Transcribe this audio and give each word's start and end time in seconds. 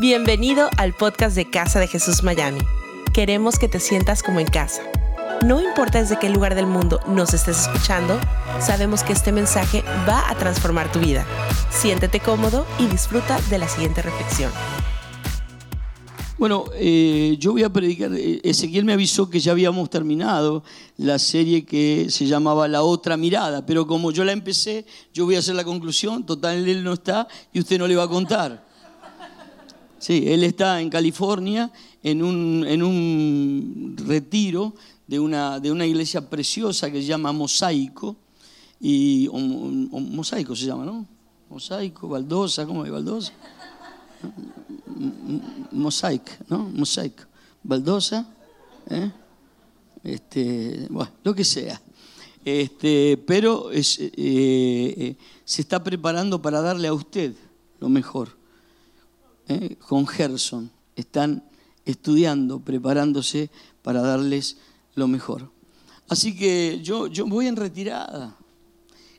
Bienvenido 0.00 0.70
al 0.76 0.94
podcast 0.94 1.34
de 1.34 1.50
Casa 1.50 1.80
de 1.80 1.88
Jesús 1.88 2.22
Miami. 2.22 2.60
Queremos 3.12 3.58
que 3.58 3.66
te 3.66 3.80
sientas 3.80 4.22
como 4.22 4.38
en 4.38 4.46
casa. 4.46 4.80
No 5.44 5.60
importa 5.60 5.98
desde 6.00 6.20
qué 6.20 6.30
lugar 6.30 6.54
del 6.54 6.68
mundo 6.68 7.00
nos 7.08 7.34
estés 7.34 7.62
escuchando, 7.62 8.16
sabemos 8.60 9.02
que 9.02 9.12
este 9.12 9.32
mensaje 9.32 9.82
va 10.08 10.30
a 10.30 10.36
transformar 10.36 10.92
tu 10.92 11.00
vida. 11.00 11.26
Siéntete 11.70 12.20
cómodo 12.20 12.64
y 12.78 12.86
disfruta 12.86 13.40
de 13.50 13.58
la 13.58 13.66
siguiente 13.66 14.00
reflexión. 14.00 14.52
Bueno, 16.38 16.66
eh, 16.74 17.34
yo 17.40 17.50
voy 17.50 17.64
a 17.64 17.72
predicar. 17.72 18.12
eh, 18.14 18.40
Ezequiel 18.44 18.84
me 18.84 18.92
avisó 18.92 19.28
que 19.28 19.40
ya 19.40 19.50
habíamos 19.50 19.90
terminado 19.90 20.62
la 20.96 21.18
serie 21.18 21.64
que 21.64 22.06
se 22.10 22.26
llamaba 22.26 22.68
La 22.68 22.82
Otra 22.82 23.16
Mirada, 23.16 23.66
pero 23.66 23.84
como 23.88 24.12
yo 24.12 24.24
la 24.24 24.30
empecé, 24.30 24.86
yo 25.12 25.24
voy 25.24 25.34
a 25.34 25.40
hacer 25.40 25.56
la 25.56 25.64
conclusión. 25.64 26.24
Total, 26.24 26.68
él 26.68 26.84
no 26.84 26.92
está 26.92 27.26
y 27.52 27.58
usted 27.58 27.80
no 27.80 27.88
le 27.88 27.96
va 27.96 28.04
a 28.04 28.08
contar. 28.08 28.67
Sí, 29.98 30.24
él 30.26 30.44
está 30.44 30.80
en 30.80 30.90
California 30.90 31.72
en 32.02 32.22
un, 32.22 32.64
en 32.66 32.82
un 32.82 33.96
retiro 34.06 34.74
de 35.06 35.18
una, 35.18 35.58
de 35.58 35.72
una 35.72 35.86
iglesia 35.86 36.28
preciosa 36.28 36.90
que 36.90 37.00
se 37.00 37.08
llama 37.08 37.32
Mosaico. 37.32 38.16
Y, 38.80 39.28
Mosaico 39.32 40.54
se 40.54 40.66
llama, 40.66 40.84
¿no? 40.84 41.04
Mosaico, 41.50 42.08
Baldosa, 42.08 42.64
¿cómo 42.66 42.84
es 42.84 42.92
Baldosa? 42.92 43.32
Mosaic, 45.72 46.48
¿no? 46.48 46.58
Mosaic. 46.58 47.26
Baldosa, 47.62 48.26
¿eh? 48.88 49.10
este, 50.04 50.86
bueno, 50.90 51.10
lo 51.24 51.34
que 51.34 51.44
sea. 51.44 51.80
Este, 52.44 53.16
pero 53.26 53.70
es, 53.70 53.98
eh, 53.98 54.10
eh, 54.16 55.16
se 55.44 55.62
está 55.62 55.82
preparando 55.82 56.40
para 56.40 56.60
darle 56.60 56.88
a 56.88 56.94
usted 56.94 57.34
lo 57.80 57.88
mejor. 57.88 58.38
¿Eh? 59.48 59.76
Con 59.86 60.06
Gerson 60.06 60.70
están 60.96 61.42
estudiando, 61.84 62.60
preparándose 62.60 63.50
para 63.82 64.00
darles 64.02 64.58
lo 64.94 65.08
mejor. 65.08 65.50
Así 66.08 66.36
que 66.36 66.80
yo, 66.82 67.06
yo 67.06 67.26
voy 67.26 67.46
en 67.46 67.56
retirada. 67.56 68.36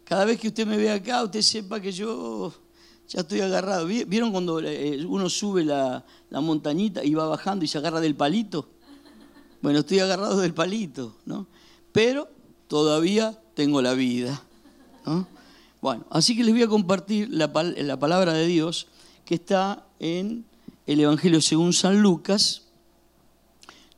Cada 0.04 0.26
vez 0.26 0.40
que 0.40 0.48
usted 0.48 0.66
me 0.66 0.78
ve 0.78 0.92
acá, 0.92 1.24
usted 1.24 1.42
sepa 1.42 1.80
que 1.80 1.92
yo 1.92 2.52
ya 3.08 3.22
estoy 3.22 3.42
agarrado. 3.42 3.86
¿Vi- 3.86 4.04
¿Vieron 4.06 4.32
cuando 4.32 4.60
eh, 4.60 5.04
uno 5.06 5.30
sube 5.30 5.64
la, 5.64 6.04
la 6.30 6.42
montañita 6.42 7.04
y 7.04 7.14
va 7.14 7.28
bajando 7.28 7.64
y 7.66 7.68
se 7.68 7.78
agarra 7.78 8.00
del 8.00 8.16
palito? 8.16 8.70
Bueno, 9.62 9.80
estoy 9.80 10.00
agarrado 10.00 10.38
del 10.40 10.54
palito, 10.54 11.16
¿no? 11.26 11.48
Pero 11.92 12.28
todavía 12.68 13.40
tengo 13.56 13.82
la 13.82 13.94
vida, 13.94 14.42
¿no? 15.06 15.28
Bueno, 15.82 16.06
así 16.10 16.36
que 16.36 16.44
les 16.44 16.54
voy 16.54 16.64
a 16.64 16.68
compartir 16.68 17.30
la, 17.32 17.48
la 17.78 18.00
palabra 18.00 18.34
de 18.34 18.46
Dios 18.48 18.88
que 19.26 19.36
está 19.36 19.86
en 20.00 20.46
el 20.88 21.00
Evangelio 21.02 21.42
según 21.42 21.74
San 21.74 22.02
Lucas. 22.02 22.64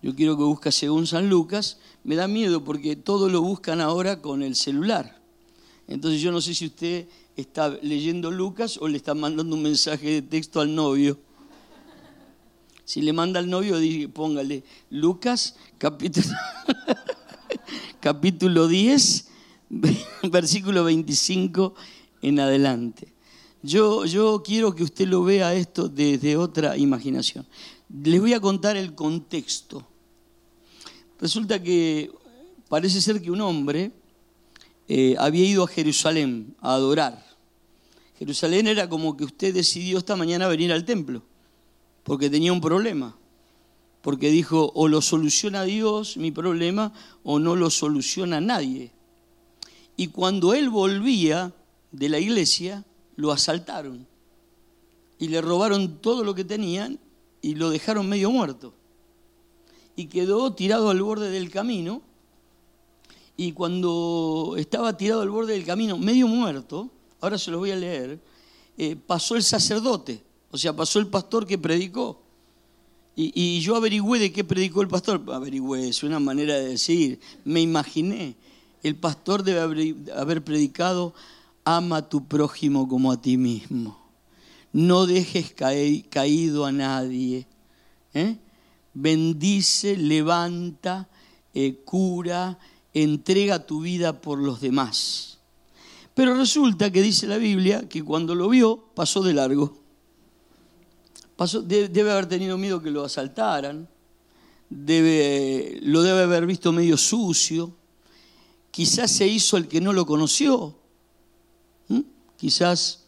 Yo 0.02 0.16
quiero 0.16 0.36
que 0.36 0.44
busque 0.44 0.72
según 0.72 1.08
San 1.08 1.30
Lucas. 1.30 1.78
Me 2.04 2.16
da 2.16 2.28
miedo 2.28 2.64
porque 2.64 2.96
todo 2.96 3.30
lo 3.30 3.42
buscan 3.42 3.80
ahora 3.80 4.22
con 4.22 4.44
el 4.44 4.56
celular. 4.56 5.22
Entonces 5.88 6.22
yo 6.22 6.32
no 6.32 6.42
sé 6.42 6.54
si 6.54 6.66
usted 6.66 7.08
está 7.36 7.70
leyendo 7.82 8.32
Lucas 8.32 8.78
o 8.78 8.88
le 8.88 8.98
está 8.98 9.14
mandando 9.14 9.56
un 9.56 9.64
mensaje 9.64 10.10
de 10.10 10.22
texto 10.22 10.60
al 10.60 10.74
novio. 10.74 11.20
Si 12.84 13.02
le 13.02 13.14
manda 13.14 13.40
al 13.40 13.50
novio, 13.50 13.78
póngale 14.12 14.64
Lucas 14.90 15.56
capítulo, 15.78 16.28
capítulo 18.00 18.68
10, 18.68 19.28
versículo 20.24 20.84
25 20.84 21.74
en 22.22 22.40
adelante. 22.40 23.11
Yo, 23.64 24.42
quiero 24.44 24.74
que 24.74 24.84
usted 24.84 25.08
lo 25.08 25.24
vea 25.24 25.54
esto 25.54 25.88
desde 25.88 26.36
otra 26.36 26.78
imaginación. 26.78 27.46
Les 28.04 28.20
voy 28.20 28.34
a 28.34 28.40
contar 28.40 28.76
el 28.76 28.96
contexto. 28.96 29.86
Resulta 31.20 31.62
que 31.62 32.12
parece 32.70 33.02
ser 33.02 33.22
que 33.22 33.30
un 33.30 33.42
hombre 33.42 33.92
eh, 34.88 35.16
había 35.20 35.46
ido 35.46 35.64
a 35.64 35.68
Jerusalén 35.68 36.56
a 36.60 36.74
adorar. 36.74 37.24
Jerusalén 38.18 38.66
era 38.68 38.90
como 38.90 39.16
que 39.16 39.26
usted 39.26 39.54
decidió 39.54 40.00
esta 40.00 40.16
mañana 40.16 40.48
venir 40.48 40.72
al 40.72 40.86
templo, 40.86 41.22
porque 42.04 42.30
tenía 42.30 42.54
un 42.54 42.62
problema. 42.62 43.16
Porque 44.02 44.32
dijo, 44.32 44.72
o 44.74 44.88
lo 44.88 45.02
soluciona 45.02 45.64
Dios 45.64 46.18
mi 46.18 46.32
problema, 46.32 46.94
o 47.24 47.38
no 47.38 47.56
lo 47.56 47.70
soluciona 47.70 48.42
nadie. 48.42 48.92
Y 49.98 50.08
cuando 50.08 50.56
él 50.56 50.72
volvía 50.72 51.54
de 51.92 52.10
la 52.10 52.18
iglesia, 52.18 52.84
lo 53.22 53.32
asaltaron. 53.32 54.08
Y 55.20 55.28
le 55.28 55.42
robaron 55.42 56.00
todo 56.00 56.24
lo 56.24 56.34
que 56.34 56.44
tenían 56.44 57.00
y 57.42 57.54
lo 57.54 57.70
dejaron 57.70 58.10
medio 58.10 58.32
muerto. 58.32 58.74
Y 59.96 60.08
quedó 60.08 60.54
tirado 60.54 60.90
al 60.90 61.02
borde 61.02 61.30
del 61.30 61.52
camino 61.52 62.02
y 63.38 63.52
cuando 63.54 64.56
estaba 64.58 64.98
tirado 64.98 65.22
al 65.22 65.30
borde 65.30 65.54
del 65.54 65.66
camino, 65.66 65.98
medio 65.98 66.28
muerto, 66.28 66.90
ahora 67.22 67.38
se 67.38 67.52
lo 67.52 67.60
voy 67.60 67.72
a 67.72 67.76
leer, 67.76 68.20
eh, 68.78 68.96
pasó 68.96 69.36
el 69.36 69.44
sacerdote, 69.44 70.24
o 70.50 70.58
sea, 70.58 70.76
pasó 70.76 71.00
el 71.00 71.08
pastor 71.08 71.46
que 71.46 71.58
predicó. 71.58 72.22
Y, 73.16 73.32
y 73.36 73.62
yo 73.62 73.76
averigüé 73.76 74.20
de 74.20 74.32
qué 74.32 74.44
predicó 74.44 74.82
el 74.82 74.88
pastor. 74.88 75.22
Averigüé, 75.32 75.90
es 75.90 76.02
una 76.02 76.20
manera 76.20 76.56
de 76.56 76.70
decir, 76.70 77.20
me 77.44 77.62
imaginé. 77.62 78.36
El 78.84 78.96
pastor 78.96 79.44
debe 79.44 79.60
haber, 79.60 79.96
haber 80.16 80.44
predicado, 80.44 81.14
ama 81.64 81.98
a 81.98 82.10
tu 82.10 82.28
prójimo 82.28 82.88
como 82.88 83.12
a 83.12 83.22
ti 83.22 83.38
mismo. 83.38 83.98
No 84.74 85.06
dejes 85.06 85.54
caído 86.10 86.66
a 86.66 86.72
nadie. 86.72 87.48
¿eh? 88.14 88.38
Bendice, 88.94 89.98
levanta, 89.98 91.10
eh, 91.54 91.82
cura, 91.84 92.58
entrega 92.94 93.66
tu 93.66 93.82
vida 93.82 94.22
por 94.22 94.40
los 94.40 94.62
demás. 94.62 95.40
Pero 96.14 96.36
resulta 96.36 96.92
que 96.92 97.02
dice 97.02 97.28
la 97.28 97.38
Biblia 97.38 97.88
que 97.88 98.04
cuando 98.04 98.36
lo 98.36 98.50
vio 98.50 98.78
pasó 98.94 99.22
de 99.22 99.34
largo. 99.34 99.78
Debe 101.66 102.12
haber 102.12 102.28
tenido 102.28 102.58
miedo 102.58 102.82
que 102.82 102.92
lo 102.92 103.04
asaltaran, 103.04 103.90
debe, 104.70 105.80
lo 105.82 106.04
debe 106.04 106.22
haber 106.22 106.46
visto 106.46 106.72
medio 106.72 106.98
sucio, 106.98 107.76
quizás 108.70 109.10
se 109.10 109.28
hizo 109.28 109.58
el 109.58 109.68
que 109.68 109.82
no 109.82 109.92
lo 109.92 110.06
conoció, 110.06 110.81
¿m? 111.90 112.04
quizás 112.38 113.06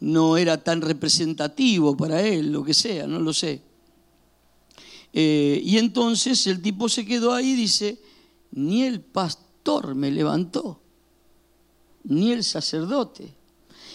no 0.00 0.36
era 0.36 0.62
tan 0.62 0.80
representativo 0.80 1.96
para 1.96 2.22
él, 2.22 2.52
lo 2.52 2.62
que 2.64 2.74
sea, 2.74 3.06
no 3.06 3.18
lo 3.18 3.32
sé. 3.32 3.62
Eh, 5.12 5.60
y 5.64 5.78
entonces 5.78 6.46
el 6.46 6.60
tipo 6.60 6.88
se 6.88 7.06
quedó 7.06 7.32
ahí 7.32 7.52
y 7.52 7.56
dice, 7.56 7.98
ni 8.52 8.82
el 8.82 9.00
pastor 9.00 9.94
me 9.94 10.10
levantó, 10.10 10.80
ni 12.04 12.32
el 12.32 12.44
sacerdote. 12.44 13.34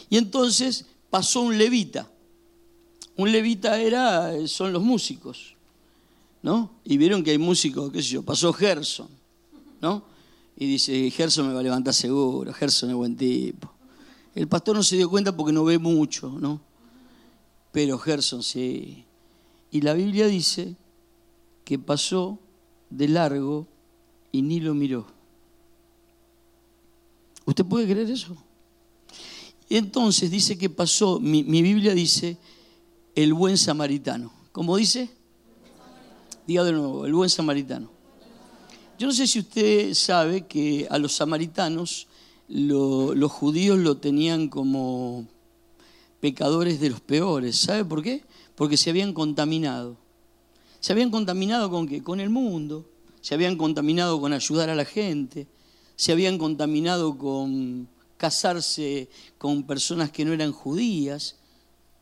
Y 0.09 0.17
entonces 0.17 0.85
pasó 1.09 1.41
un 1.41 1.57
levita. 1.57 2.09
Un 3.17 3.31
levita 3.31 3.79
era, 3.79 4.47
son 4.47 4.73
los 4.73 4.81
músicos, 4.81 5.55
¿no? 6.41 6.71
Y 6.83 6.97
vieron 6.97 7.23
que 7.23 7.31
hay 7.31 7.37
músicos, 7.37 7.91
qué 7.91 8.01
sé 8.01 8.09
yo, 8.09 8.23
pasó 8.23 8.51
Gerson, 8.51 9.09
¿no? 9.79 10.03
Y 10.57 10.65
dice, 10.65 11.11
Gerson 11.11 11.47
me 11.47 11.53
va 11.53 11.59
a 11.59 11.63
levantar 11.63 11.93
seguro, 11.93 12.51
Gerson 12.53 12.89
es 12.89 12.95
buen 12.95 13.15
tipo. 13.15 13.71
El 14.33 14.47
pastor 14.47 14.75
no 14.75 14.83
se 14.83 14.95
dio 14.95 15.09
cuenta 15.09 15.35
porque 15.35 15.51
no 15.51 15.63
ve 15.63 15.77
mucho, 15.77 16.29
¿no? 16.29 16.61
Pero 17.71 17.97
Gerson 17.97 18.43
sí. 18.43 19.05
Y 19.71 19.81
la 19.81 19.93
Biblia 19.93 20.27
dice 20.27 20.75
que 21.65 21.79
pasó 21.79 22.39
de 22.89 23.07
largo 23.07 23.67
y 24.31 24.41
ni 24.41 24.59
lo 24.59 24.73
miró. 24.73 25.07
¿Usted 27.45 27.65
puede 27.65 27.85
creer 27.85 28.09
eso? 28.09 28.35
Entonces 29.69 30.29
dice 30.29 30.57
que 30.57 30.69
pasó, 30.69 31.19
mi, 31.19 31.43
mi 31.43 31.61
Biblia 31.61 31.93
dice, 31.93 32.37
el 33.15 33.33
buen 33.33 33.57
samaritano. 33.57 34.31
¿Cómo 34.51 34.75
dice? 34.77 35.09
Diga 36.45 36.63
de 36.63 36.73
nuevo, 36.73 37.05
el 37.05 37.13
buen 37.13 37.29
samaritano. 37.29 37.89
Yo 38.99 39.07
no 39.07 39.13
sé 39.13 39.25
si 39.27 39.39
usted 39.39 39.93
sabe 39.93 40.45
que 40.45 40.87
a 40.89 40.97
los 40.97 41.13
samaritanos 41.13 42.07
lo- 42.51 43.15
los 43.15 43.31
judíos 43.31 43.79
lo 43.79 43.97
tenían 43.97 44.49
como 44.49 45.25
pecadores 46.19 46.79
de 46.81 46.89
los 46.89 46.99
peores. 46.99 47.55
¿Sabe 47.55 47.85
por 47.85 48.03
qué? 48.03 48.23
Porque 48.55 48.77
se 48.77 48.89
habían 48.89 49.13
contaminado. 49.13 49.95
Se 50.81 50.91
habían 50.91 51.11
contaminado 51.11 51.69
con 51.69 51.87
qué? 51.87 52.03
Con 52.03 52.19
el 52.19 52.29
mundo. 52.29 52.85
Se 53.21 53.35
habían 53.35 53.55
contaminado 53.55 54.19
con 54.19 54.33
ayudar 54.33 54.69
a 54.69 54.75
la 54.75 54.83
gente. 54.83 55.47
Se 55.95 56.11
habían 56.11 56.37
contaminado 56.37 57.17
con 57.17 57.87
casarse 58.17 59.09
con 59.37 59.63
personas 59.63 60.11
que 60.11 60.25
no 60.25 60.33
eran 60.33 60.51
judías. 60.51 61.37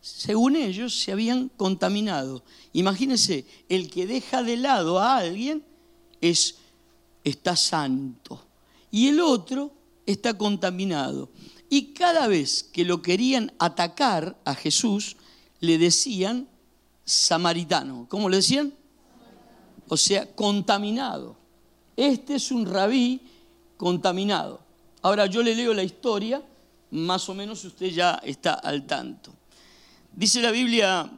Según 0.01 0.55
ellos, 0.55 0.99
se 0.99 1.11
habían 1.11 1.49
contaminado. 1.57 2.43
Imagínense, 2.73 3.45
el 3.67 3.89
que 3.91 4.07
deja 4.07 4.41
de 4.41 4.57
lado 4.57 4.99
a 4.99 5.17
alguien 5.17 5.63
es, 6.21 6.55
está 7.23 7.55
santo. 7.55 8.41
Y 8.91 9.09
el 9.09 9.19
otro 9.19 9.71
está 10.11 10.37
contaminado. 10.37 11.29
Y 11.69 11.93
cada 11.93 12.27
vez 12.27 12.63
que 12.63 12.85
lo 12.85 13.01
querían 13.01 13.51
atacar 13.59 14.37
a 14.43 14.55
Jesús, 14.55 15.17
le 15.59 15.77
decían 15.77 16.47
samaritano. 17.05 18.07
¿Cómo 18.09 18.29
le 18.29 18.37
decían? 18.37 18.73
O 19.87 19.97
sea, 19.97 20.25
contaminado. 20.33 21.35
Este 21.95 22.35
es 22.35 22.51
un 22.51 22.65
rabí 22.65 23.21
contaminado. 23.77 24.61
Ahora 25.01 25.25
yo 25.27 25.43
le 25.43 25.55
leo 25.55 25.73
la 25.73 25.83
historia, 25.83 26.41
más 26.91 27.29
o 27.29 27.33
menos 27.33 27.63
usted 27.63 27.87
ya 27.87 28.19
está 28.23 28.53
al 28.53 28.85
tanto. 28.85 29.33
Dice 30.11 30.41
la 30.41 30.51
Biblia, 30.51 31.09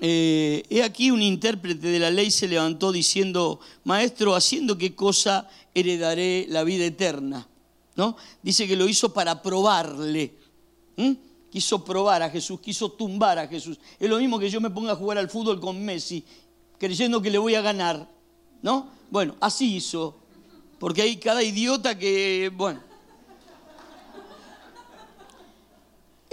eh, 0.00 0.64
he 0.70 0.82
aquí 0.82 1.10
un 1.10 1.22
intérprete 1.22 1.88
de 1.88 1.98
la 1.98 2.10
ley 2.10 2.30
se 2.30 2.48
levantó 2.48 2.90
diciendo, 2.90 3.60
maestro, 3.84 4.34
haciendo 4.34 4.78
qué 4.78 4.94
cosa 4.94 5.48
heredaré 5.74 6.46
la 6.48 6.64
vida 6.64 6.84
eterna. 6.84 7.46
¿No? 7.96 8.16
Dice 8.42 8.66
que 8.66 8.76
lo 8.76 8.88
hizo 8.88 9.12
para 9.12 9.42
probarle. 9.42 10.34
Quiso 11.50 11.84
probar 11.84 12.22
a 12.22 12.30
Jesús, 12.30 12.60
quiso 12.60 12.90
tumbar 12.92 13.38
a 13.38 13.46
Jesús. 13.46 13.78
Es 13.98 14.08
lo 14.08 14.18
mismo 14.18 14.38
que 14.38 14.48
yo 14.48 14.60
me 14.60 14.70
ponga 14.70 14.92
a 14.92 14.96
jugar 14.96 15.18
al 15.18 15.28
fútbol 15.28 15.60
con 15.60 15.84
Messi, 15.84 16.24
creyendo 16.78 17.20
que 17.20 17.30
le 17.30 17.38
voy 17.38 17.54
a 17.54 17.60
ganar. 17.60 18.08
¿No? 18.62 18.88
Bueno, 19.10 19.36
así 19.40 19.76
hizo. 19.76 20.16
Porque 20.78 21.02
hay 21.02 21.16
cada 21.16 21.42
idiota 21.42 21.98
que, 21.98 22.50
bueno, 22.56 22.80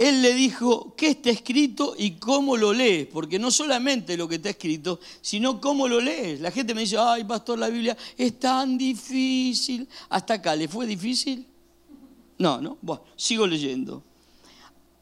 él 0.00 0.22
le 0.22 0.32
dijo 0.32 0.94
qué 0.96 1.08
está 1.08 1.28
escrito 1.28 1.94
y 1.98 2.12
cómo 2.12 2.56
lo 2.56 2.72
lees, 2.72 3.06
porque 3.08 3.38
no 3.38 3.50
solamente 3.50 4.16
lo 4.16 4.26
que 4.26 4.36
está 4.36 4.48
escrito, 4.48 4.98
sino 5.20 5.60
cómo 5.60 5.86
lo 5.86 6.00
lees. 6.00 6.40
La 6.40 6.50
gente 6.50 6.74
me 6.74 6.80
dice, 6.80 6.96
ay, 6.98 7.24
pastor, 7.24 7.58
la 7.58 7.68
Biblia 7.68 7.94
es 8.16 8.40
tan 8.40 8.78
difícil. 8.78 9.86
Hasta 10.08 10.34
acá, 10.34 10.56
¿le 10.56 10.68
fue 10.68 10.86
difícil? 10.86 11.46
No, 12.40 12.60
no, 12.60 12.78
bueno, 12.82 13.04
sigo 13.16 13.46
leyendo. 13.46 14.02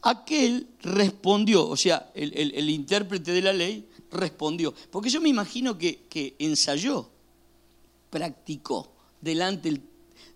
Aquel 0.03 0.67
respondió, 0.83 1.67
o 1.67 1.77
sea, 1.77 2.11
el, 2.15 2.71
intérprete 2.71 3.33
de 3.33 3.43
la 3.43 3.53
ley 3.53 3.89
respondió, 4.11 4.75
porque 4.91 5.11
yo 5.11 5.21
me 5.21 5.29
imagino 5.29 5.77
que, 5.79 6.07
que 6.09 6.37
ensayó, 6.39 7.09
practicó 8.11 8.93
delante 9.21 9.69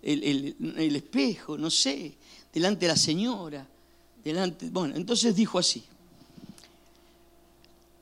el, 0.01 0.55
el 0.77 0.95
espejo, 0.95 1.57
no 1.57 1.69
sé, 1.69 2.15
delante 2.51 2.85
de 2.85 2.91
la 2.91 2.97
señora 2.97 3.67
delante. 4.23 4.69
Bueno, 4.69 4.95
entonces 4.95 5.35
dijo 5.35 5.59
así. 5.59 5.83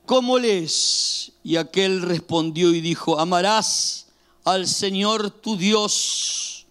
¿Cómo 0.06 0.38
lees? 0.38 1.32
Y 1.42 1.56
aquel 1.56 2.02
respondió 2.02 2.72
y 2.72 2.80
dijo, 2.80 3.18
amarás 3.18 4.06
al 4.44 4.66
Señor 4.66 5.30
tu 5.30 5.56
Dios. 5.56 6.66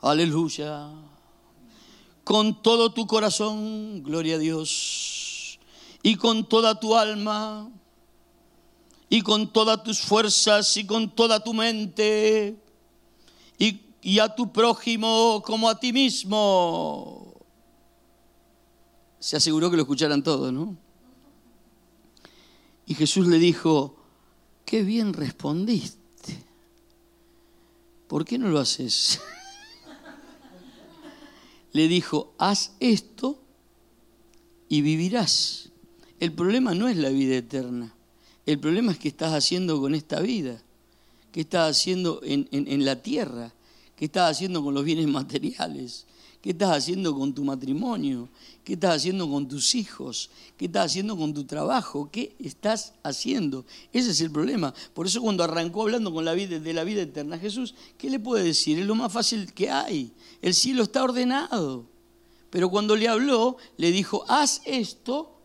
Aleluya. 0.00 0.90
Con 2.24 2.62
todo 2.62 2.92
tu 2.92 3.06
corazón, 3.06 4.02
gloria 4.02 4.36
a 4.36 4.38
Dios. 4.38 5.58
Y 6.02 6.16
con 6.16 6.48
toda 6.48 6.78
tu 6.78 6.96
alma. 6.96 7.70
Y 9.08 9.22
con 9.22 9.52
todas 9.52 9.82
tus 9.82 10.00
fuerzas 10.00 10.76
y 10.76 10.86
con 10.86 11.10
toda 11.14 11.42
tu 11.42 11.52
mente. 11.52 12.56
Y, 13.58 14.18
a 14.18 14.34
tu 14.34 14.50
prójimo 14.50 15.42
como 15.44 15.68
a 15.68 15.78
ti 15.78 15.92
mismo 15.92 17.30
se 19.20 19.36
aseguró 19.36 19.70
que 19.70 19.76
lo 19.76 19.82
escucharan 19.82 20.22
todos, 20.22 20.50
¿no? 20.50 20.76
Y 22.86 22.94
Jesús 22.94 23.26
le 23.28 23.38
dijo, 23.38 23.94
qué 24.64 24.82
bien 24.82 25.12
respondiste. 25.12 26.42
¿Por 28.08 28.24
qué 28.24 28.38
no 28.38 28.48
lo 28.48 28.58
haces? 28.58 29.20
le 31.72 31.88
dijo, 31.88 32.34
haz 32.38 32.72
esto 32.80 33.40
y 34.68 34.82
vivirás. 34.82 35.70
El 36.18 36.32
problema 36.32 36.74
no 36.74 36.88
es 36.88 36.96
la 36.96 37.08
vida 37.10 37.36
eterna. 37.36 37.94
El 38.46 38.58
problema 38.58 38.92
es 38.92 38.98
qué 38.98 39.08
estás 39.08 39.32
haciendo 39.32 39.80
con 39.80 39.94
esta 39.94 40.20
vida. 40.20 40.62
¿Qué 41.32 41.42
estás 41.42 41.70
haciendo 41.70 42.20
en, 42.24 42.48
en 42.50 42.84
la 42.84 43.02
tierra? 43.02 43.52
¿Qué 43.96 44.06
estás 44.06 44.30
haciendo 44.30 44.62
con 44.62 44.74
los 44.74 44.84
bienes 44.84 45.06
materiales? 45.06 46.06
¿Qué 46.40 46.50
estás 46.50 46.70
haciendo 46.70 47.14
con 47.14 47.34
tu 47.34 47.44
matrimonio? 47.44 48.28
¿Qué 48.64 48.72
estás 48.72 48.96
haciendo 48.96 49.28
con 49.28 49.46
tus 49.46 49.74
hijos? 49.74 50.30
¿Qué 50.56 50.66
estás 50.66 50.86
haciendo 50.86 51.14
con 51.16 51.34
tu 51.34 51.44
trabajo? 51.44 52.08
¿Qué 52.10 52.34
estás 52.38 52.94
haciendo? 53.02 53.66
Ese 53.92 54.10
es 54.10 54.22
el 54.22 54.30
problema. 54.30 54.72
Por 54.94 55.06
eso 55.06 55.20
cuando 55.20 55.44
arrancó 55.44 55.82
hablando 55.82 56.14
con 56.14 56.24
la 56.24 56.32
vida, 56.32 56.58
de 56.58 56.72
la 56.72 56.84
vida 56.84 57.02
eterna 57.02 57.38
Jesús, 57.38 57.74
¿qué 57.98 58.08
le 58.08 58.18
puede 58.18 58.44
decir? 58.44 58.78
Es 58.78 58.86
lo 58.86 58.94
más 58.94 59.12
fácil 59.12 59.52
que 59.52 59.70
hay. 59.70 60.12
El 60.40 60.54
cielo 60.54 60.84
está 60.84 61.04
ordenado. 61.04 61.84
Pero 62.48 62.70
cuando 62.70 62.96
le 62.96 63.06
habló, 63.06 63.58
le 63.76 63.92
dijo, 63.92 64.24
haz 64.26 64.62
esto 64.64 65.40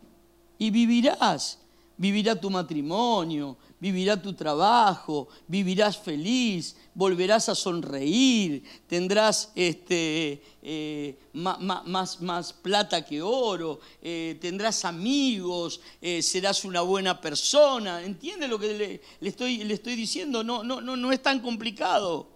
y 0.58 0.72
vivirás. 0.72 1.60
Vivirá 1.98 2.40
tu 2.40 2.50
matrimonio, 2.50 3.58
vivirá 3.86 4.20
tu 4.20 4.34
trabajo, 4.34 5.28
vivirás 5.48 5.96
feliz, 5.96 6.76
volverás 6.96 7.50
a 7.50 7.54
sonreír, 7.54 8.64
tendrás 8.88 9.52
este, 9.54 10.42
eh, 10.64 11.20
más, 11.34 12.18
más, 12.20 12.54
plata 12.54 13.06
que 13.06 13.22
oro, 13.22 13.80
eh, 14.02 14.40
tendrás 14.42 14.86
amigos, 14.86 15.82
eh, 16.02 16.24
serás 16.24 16.66
una 16.66 16.82
buena 16.82 17.22
persona. 17.22 18.02
¿Entiende 18.02 18.48
lo 18.48 18.58
que 18.58 19.02
le, 19.22 19.30
estoy, 19.30 19.64
le 19.64 19.76
estoy 19.76 19.96
diciendo? 19.96 20.44
No, 20.44 20.64
no, 20.64 20.82
no, 20.82 20.98
no 20.98 21.12
es 21.12 21.22
tan 21.22 21.40
complicado. 21.40 22.28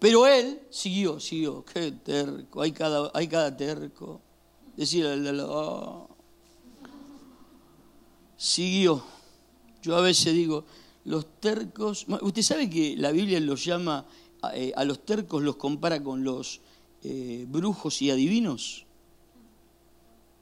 Pero 0.00 0.26
él 0.26 0.60
siguió, 0.70 1.20
siguió. 1.20 1.64
Qué 1.64 1.92
terco, 1.92 2.62
hay 2.62 2.72
cada, 2.72 3.12
hay 3.14 3.28
cada 3.28 3.56
terco. 3.56 4.20
Decir 4.76 5.04
lado, 5.04 6.08
siguió. 8.36 9.15
Yo 9.86 9.96
a 9.96 10.00
veces 10.00 10.34
digo, 10.34 10.64
los 11.04 11.38
tercos, 11.38 12.06
usted 12.20 12.42
sabe 12.42 12.68
que 12.68 12.96
la 12.96 13.12
Biblia 13.12 13.38
los 13.38 13.64
llama, 13.64 14.04
eh, 14.52 14.72
a 14.74 14.84
los 14.84 15.06
tercos 15.06 15.44
los 15.44 15.54
compara 15.54 16.02
con 16.02 16.24
los 16.24 16.60
eh, 17.04 17.46
brujos 17.48 18.02
y 18.02 18.10
adivinos. 18.10 18.84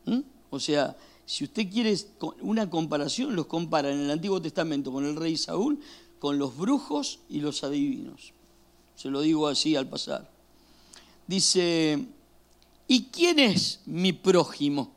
¿Mm? 0.06 0.20
O 0.48 0.58
sea, 0.58 0.96
si 1.26 1.44
usted 1.44 1.70
quiere 1.70 1.94
una 2.40 2.70
comparación, 2.70 3.36
los 3.36 3.44
compara 3.44 3.92
en 3.92 4.00
el 4.00 4.10
Antiguo 4.10 4.40
Testamento 4.40 4.90
con 4.90 5.04
el 5.04 5.14
rey 5.14 5.36
Saúl, 5.36 5.78
con 6.18 6.38
los 6.38 6.56
brujos 6.56 7.18
y 7.28 7.40
los 7.40 7.64
adivinos. 7.64 8.32
Se 8.96 9.10
lo 9.10 9.20
digo 9.20 9.46
así 9.46 9.76
al 9.76 9.86
pasar. 9.86 10.30
Dice, 11.26 12.02
¿y 12.88 13.04
quién 13.12 13.40
es 13.40 13.80
mi 13.84 14.14
prójimo? 14.14 14.90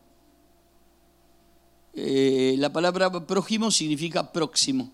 Eh, 1.99 2.53
la 2.59 2.71
palabra 2.71 3.09
prójimo 3.25 3.71
significa 3.71 4.31
próximo. 4.31 4.91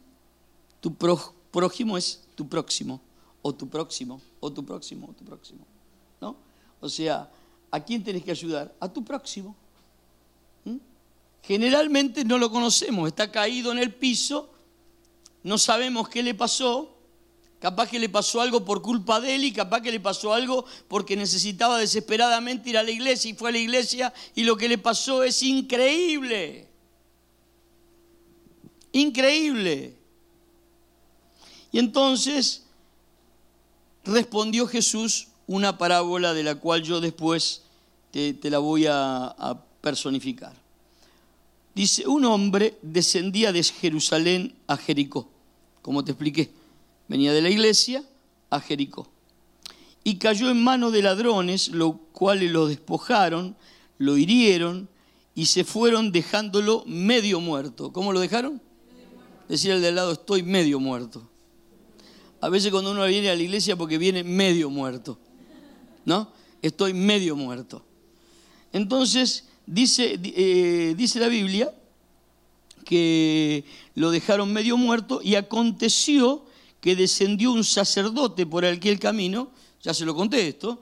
Tu 0.79 0.95
prójimo 1.51 1.97
es 1.97 2.23
tu 2.33 2.47
próximo, 2.47 3.01
o 3.41 3.53
tu 3.53 3.67
próximo, 3.67 4.21
o 4.39 4.53
tu 4.53 4.65
próximo, 4.65 5.09
o 5.09 5.13
tu 5.13 5.25
próximo. 5.25 5.65
¿No? 6.21 6.37
O 6.79 6.87
sea, 6.87 7.29
¿a 7.69 7.79
quién 7.81 8.05
tenés 8.05 8.23
que 8.23 8.31
ayudar? 8.31 8.73
A 8.79 8.87
tu 8.87 9.03
próximo. 9.03 9.53
¿Mm? 10.63 10.77
Generalmente 11.41 12.23
no 12.23 12.37
lo 12.37 12.49
conocemos, 12.49 13.09
está 13.09 13.29
caído 13.29 13.73
en 13.73 13.79
el 13.79 13.93
piso, 13.93 14.49
no 15.43 15.57
sabemos 15.57 16.07
qué 16.07 16.23
le 16.23 16.33
pasó, 16.33 16.95
capaz 17.59 17.89
que 17.89 17.99
le 17.99 18.07
pasó 18.07 18.39
algo 18.39 18.63
por 18.63 18.81
culpa 18.81 19.19
de 19.19 19.35
él 19.35 19.43
y 19.43 19.51
capaz 19.51 19.81
que 19.81 19.91
le 19.91 19.99
pasó 19.99 20.33
algo 20.33 20.63
porque 20.87 21.17
necesitaba 21.17 21.79
desesperadamente 21.79 22.69
ir 22.69 22.77
a 22.77 22.83
la 22.83 22.91
iglesia 22.91 23.29
y 23.29 23.33
fue 23.33 23.49
a 23.49 23.51
la 23.51 23.57
iglesia 23.57 24.13
y 24.35 24.43
lo 24.45 24.55
que 24.55 24.69
le 24.69 24.77
pasó 24.77 25.21
es 25.21 25.43
increíble. 25.43 26.71
Increíble. 28.93 29.95
Y 31.71 31.79
entonces 31.79 32.63
respondió 34.05 34.67
Jesús 34.67 35.27
una 35.47 35.77
parábola 35.77 36.33
de 36.33 36.43
la 36.43 36.55
cual 36.55 36.83
yo 36.83 37.01
después 37.01 37.63
te, 38.11 38.37
la 38.43 38.59
voy 38.59 38.85
a, 38.87 39.59
personificar. 39.81 40.53
Dice, 41.75 42.07
un 42.07 42.23
hombre 42.23 42.77
descendía 42.81 43.51
de 43.51 43.63
Jerusalén 43.63 44.55
a 44.67 44.77
Jericó, 44.77 45.27
como 45.81 46.05
te 46.05 46.11
expliqué, 46.11 46.51
venía 47.09 47.33
de 47.33 47.41
la 47.41 47.49
iglesia 47.49 48.03
a 48.49 48.61
Jericó, 48.61 49.09
y 50.03 50.19
cayó 50.19 50.49
en 50.51 50.63
manos 50.63 50.93
de 50.93 51.01
ladrones, 51.01 51.69
los 51.69 51.95
cuales 52.13 52.51
lo 52.51 52.67
despojaron, 52.67 53.57
lo 53.97 54.17
hirieron 54.17 54.87
y 55.35 55.47
se 55.47 55.63
fueron 55.63 56.11
dejándolo 56.11 56.83
medio 56.85 57.39
muerto. 57.39 57.91
¿Cómo 57.91 58.13
lo 58.13 58.19
dejaron? 58.19 58.61
Decía 59.47 59.75
el 59.75 59.81
de 59.81 59.89
al 59.89 59.95
lado, 59.95 60.11
estoy 60.13 60.43
medio 60.43 60.79
muerto. 60.79 61.29
A 62.41 62.49
veces 62.49 62.71
cuando 62.71 62.91
uno 62.91 63.05
viene 63.05 63.29
a 63.29 63.35
la 63.35 63.41
iglesia 63.41 63.75
porque 63.75 63.97
viene 63.97 64.23
medio 64.23 64.69
muerto, 64.69 65.17
¿no? 66.05 66.31
Estoy 66.61 66.93
medio 66.93 67.35
muerto. 67.35 67.83
Entonces, 68.71 69.45
dice, 69.65 70.19
eh, 70.23 70.93
dice 70.97 71.19
la 71.19 71.27
Biblia 71.27 71.73
que 72.83 73.63
lo 73.95 74.11
dejaron 74.11 74.51
medio 74.51 74.75
muerto 74.77 75.21
y 75.23 75.35
aconteció 75.35 76.45
que 76.81 76.95
descendió 76.97 77.51
un 77.53 77.63
sacerdote 77.63 78.45
por 78.45 78.65
aquel 78.65 78.99
camino, 78.99 79.51
ya 79.81 79.93
se 79.93 80.03
lo 80.03 80.13
conté 80.13 80.49
esto, 80.49 80.81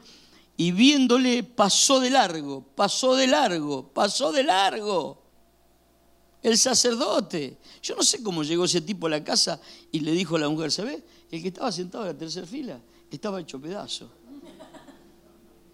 y 0.58 0.72
viéndole 0.72 1.44
pasó 1.44 2.00
de 2.00 2.10
largo, 2.10 2.66
pasó 2.76 3.16
de 3.16 3.28
largo, 3.28 3.88
pasó 3.94 4.32
de 4.32 4.44
largo. 4.44 5.21
El 6.42 6.58
sacerdote. 6.58 7.58
Yo 7.82 7.96
no 7.96 8.04
sé 8.04 8.22
cómo 8.24 8.44
llegó 8.44 8.66
ese 8.66 8.82
tipo 8.82 9.08
a 9.08 9.10
la 9.10 9.24
casa 9.24 9.60
y 9.92 10.00
le 10.00 10.12
dijo 10.12 10.36
a 10.36 10.40
la 10.40 10.50
mujer, 10.50 10.72
¿sabes? 10.72 11.02
El 11.32 11.42
que 11.42 11.50
estaba 11.50 11.72
sentado 11.72 12.06
en 12.06 12.14
la 12.14 12.18
tercera 12.18 12.48
fila 12.48 12.80
estaba 13.12 13.40
hecho 13.42 13.60
pedazo. 13.60 14.10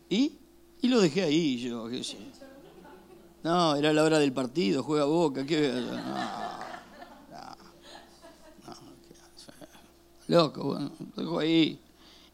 ¿Y? 0.09 0.33
Y 0.81 0.87
lo 0.87 1.01
dejé 1.01 1.23
ahí, 1.23 1.57
yo. 1.59 1.89
No, 3.43 3.75
era 3.75 3.93
la 3.93 4.03
hora 4.03 4.19
del 4.19 4.33
partido, 4.33 4.83
juega 4.83 5.05
boca, 5.05 5.45
¿qué? 5.45 5.69
No, 5.69 5.91
no, 5.91 7.57
Loco, 10.27 10.63
bueno, 10.63 10.91
lo 11.15 11.23
dejo 11.23 11.39
ahí. 11.39 11.79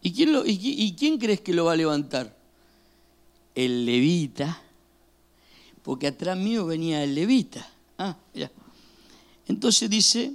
¿Y 0.01 0.11
quién, 0.11 0.33
lo, 0.33 0.43
¿Y 0.45 0.95
quién 0.97 1.17
crees 1.17 1.41
que 1.41 1.53
lo 1.53 1.65
va 1.65 1.73
a 1.73 1.75
levantar? 1.75 2.35
El 3.53 3.85
levita, 3.85 4.59
porque 5.83 6.07
atrás 6.07 6.37
mío 6.37 6.65
venía 6.65 7.03
el 7.03 7.13
levita. 7.13 7.72
Ah, 7.97 8.17
ya. 8.33 8.51
Entonces 9.47 9.89
dice 9.89 10.33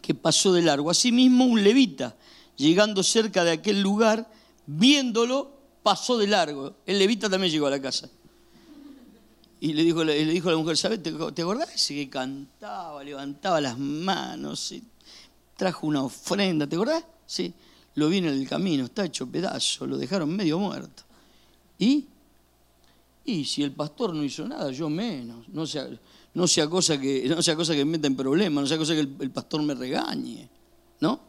que 0.00 0.14
pasó 0.14 0.52
de 0.52 0.62
largo. 0.62 0.90
Asimismo, 0.90 1.44
un 1.44 1.62
levita, 1.62 2.16
llegando 2.56 3.02
cerca 3.02 3.44
de 3.44 3.52
aquel 3.52 3.80
lugar, 3.80 4.30
viéndolo, 4.66 5.52
pasó 5.82 6.18
de 6.18 6.26
largo. 6.26 6.76
El 6.86 6.98
levita 6.98 7.28
también 7.28 7.52
llegó 7.52 7.66
a 7.66 7.70
la 7.70 7.80
casa. 7.80 8.08
Y 9.60 9.74
le 9.74 9.84
dijo, 9.84 10.02
le 10.02 10.24
dijo 10.24 10.48
a 10.48 10.52
la 10.52 10.58
mujer, 10.58 10.76
¿sabes? 10.76 11.02
¿Te, 11.02 11.10
acordás 11.10 11.74
ese 11.74 11.94
que 11.94 12.08
cantaba, 12.08 13.04
levantaba 13.04 13.60
las 13.60 13.78
manos, 13.78 14.74
trajo 15.54 15.86
una 15.86 16.02
ofrenda? 16.02 16.66
¿Te 16.66 16.76
acordás? 16.76 17.04
Sí. 17.26 17.52
Lo 17.94 18.08
vi 18.08 18.18
en 18.18 18.26
el 18.26 18.48
camino, 18.48 18.84
está 18.86 19.04
hecho 19.04 19.26
pedazo, 19.26 19.86
lo 19.86 19.98
dejaron 19.98 20.34
medio 20.34 20.58
muerto. 20.58 21.02
¿Y? 21.78 22.06
Y 23.24 23.44
si 23.44 23.62
el 23.62 23.72
pastor 23.72 24.14
no 24.14 24.24
hizo 24.24 24.48
nada, 24.48 24.70
yo 24.70 24.88
menos. 24.88 25.46
No 25.50 25.66
sea, 25.66 25.88
no 26.34 26.46
sea 26.46 26.68
cosa 26.68 27.00
que, 27.00 27.28
no 27.28 27.42
sea 27.42 27.56
cosa 27.56 27.74
que 27.74 27.84
me 27.84 27.92
meta 27.92 28.06
en 28.06 28.16
problemas, 28.16 28.62
no 28.62 28.68
sea 28.68 28.78
cosa 28.78 28.94
que 28.94 29.00
el, 29.00 29.30
pastor 29.30 29.62
me 29.62 29.74
regañe. 29.74 30.48
¿No? 31.00 31.20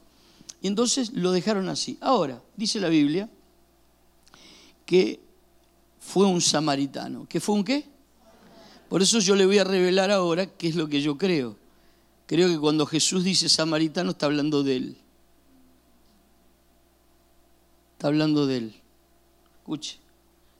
Y 0.61 0.67
entonces 0.67 1.11
lo 1.13 1.31
dejaron 1.31 1.69
así. 1.69 1.97
Ahora, 2.01 2.41
dice 2.55 2.79
la 2.79 2.89
Biblia 2.89 3.29
que 4.85 5.19
fue 5.99 6.25
un 6.25 6.41
samaritano. 6.41 7.27
¿Que 7.27 7.39
fue 7.39 7.55
un 7.55 7.63
qué? 7.63 7.85
Por 8.89 9.01
eso 9.01 9.19
yo 9.19 9.35
le 9.35 9.45
voy 9.45 9.57
a 9.57 9.63
revelar 9.63 10.11
ahora 10.11 10.45
qué 10.45 10.67
es 10.67 10.75
lo 10.75 10.87
que 10.87 11.01
yo 11.01 11.17
creo. 11.17 11.55
Creo 12.27 12.49
que 12.49 12.59
cuando 12.59 12.85
Jesús 12.85 13.23
dice 13.23 13.49
samaritano 13.49 14.11
está 14.11 14.25
hablando 14.25 14.63
de 14.63 14.75
él. 14.75 14.97
Está 17.93 18.07
hablando 18.07 18.45
de 18.45 18.57
él. 18.57 18.75
Escuche. 19.59 19.99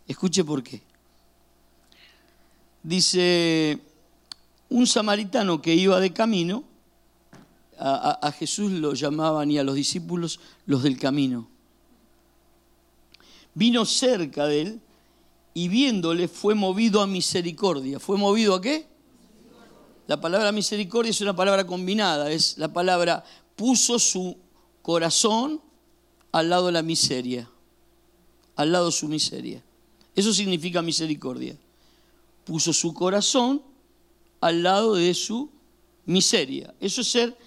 Escuche 0.07 0.43
por 0.43 0.63
qué. 0.63 0.81
Dice, 2.83 3.79
un 4.71 4.87
samaritano 4.87 5.61
que 5.61 5.75
iba 5.75 5.99
de 5.99 6.13
camino, 6.13 6.63
a, 7.77 8.31
Jesús 8.37 8.71
lo 8.71 8.93
llamaban 8.93 9.49
y 9.49 9.57
a 9.57 9.63
los 9.63 9.75
discípulos 9.75 10.39
los 10.65 10.83
del 10.83 10.99
camino. 10.99 11.47
Vino 13.53 13.85
cerca 13.85 14.45
de 14.45 14.61
él 14.61 14.81
y 15.53 15.67
viéndole 15.67 16.27
fue 16.27 16.55
movido 16.55 17.01
a 17.01 17.07
misericordia. 17.07 17.99
¿Fue 17.99 18.17
movido 18.17 18.55
a 18.55 18.61
qué? 18.61 18.87
La 20.07 20.21
palabra 20.21 20.51
misericordia 20.51 21.09
es 21.09 21.19
una 21.21 21.35
palabra 21.35 21.65
combinada, 21.65 22.31
es 22.31 22.57
la 22.57 22.71
palabra 22.71 23.23
puso 23.55 23.99
su 23.99 24.37
corazón 24.83 25.59
al 26.31 26.49
lado 26.49 26.67
de 26.67 26.71
la 26.71 26.81
miseria, 26.81 27.49
al 28.55 28.71
lado 28.71 28.85
de 28.85 28.91
su 28.91 29.07
miseria. 29.07 29.61
Eso 30.15 30.33
significa 30.33 30.81
misericordia. 30.81 31.57
Puso 32.45 32.71
su 32.71 32.93
corazón 32.93 33.70
al 34.41 34.63
lado 34.63 34.95
de 34.95 35.13
su 35.13 35.49
miseria. 36.05 36.73
Eso 36.79 37.01
es 37.01 37.11
ser 37.11 37.37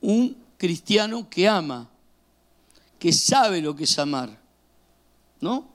un 0.00 0.36
cristiano 0.56 1.28
que 1.28 1.48
ama, 1.48 1.90
que 2.98 3.12
sabe 3.12 3.60
lo 3.60 3.74
que 3.76 3.84
es 3.84 3.98
amar. 3.98 4.40
¿No? 5.40 5.68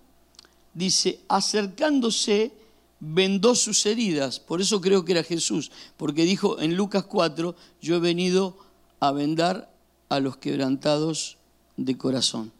Dice, 0.73 1.19
acercándose, 1.27 2.53
vendó 2.99 3.53
sus 3.55 3.85
heridas. 3.85 4.39
Por 4.39 4.61
eso 4.61 4.79
creo 4.79 5.03
que 5.03 5.11
era 5.11 5.23
Jesús, 5.23 5.71
porque 5.97 6.23
dijo 6.23 6.59
en 6.59 6.75
Lucas 6.75 7.03
4, 7.03 7.55
yo 7.81 7.95
he 7.95 7.99
venido 7.99 8.57
a 8.99 9.11
vendar 9.11 9.71
a 10.09 10.19
los 10.19 10.37
quebrantados 10.37 11.37
de 11.75 11.97
corazón. 11.97 12.51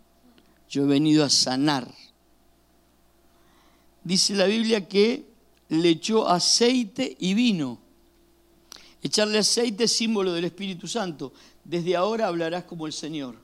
Yo 0.70 0.84
he 0.84 0.88
venido 0.88 1.24
a 1.24 1.30
sanar. 1.30 1.90
Dice 4.04 4.36
la 4.36 4.46
Biblia 4.46 4.88
que 4.88 5.26
le 5.70 5.90
echó 5.90 6.28
aceite 6.28 7.16
y 7.20 7.34
vino. 7.34 7.80
Echarle 9.02 9.40
aceite 9.40 9.86
es 9.86 9.94
símbolo 9.94 10.34
del 10.34 10.46
Espíritu 10.46 10.88
Santo. 10.88 11.34
Desde 11.64 11.96
ahora 11.96 12.28
hablarás 12.28 12.64
como 12.64 12.88
el 12.88 12.94
Señor. 12.94 13.36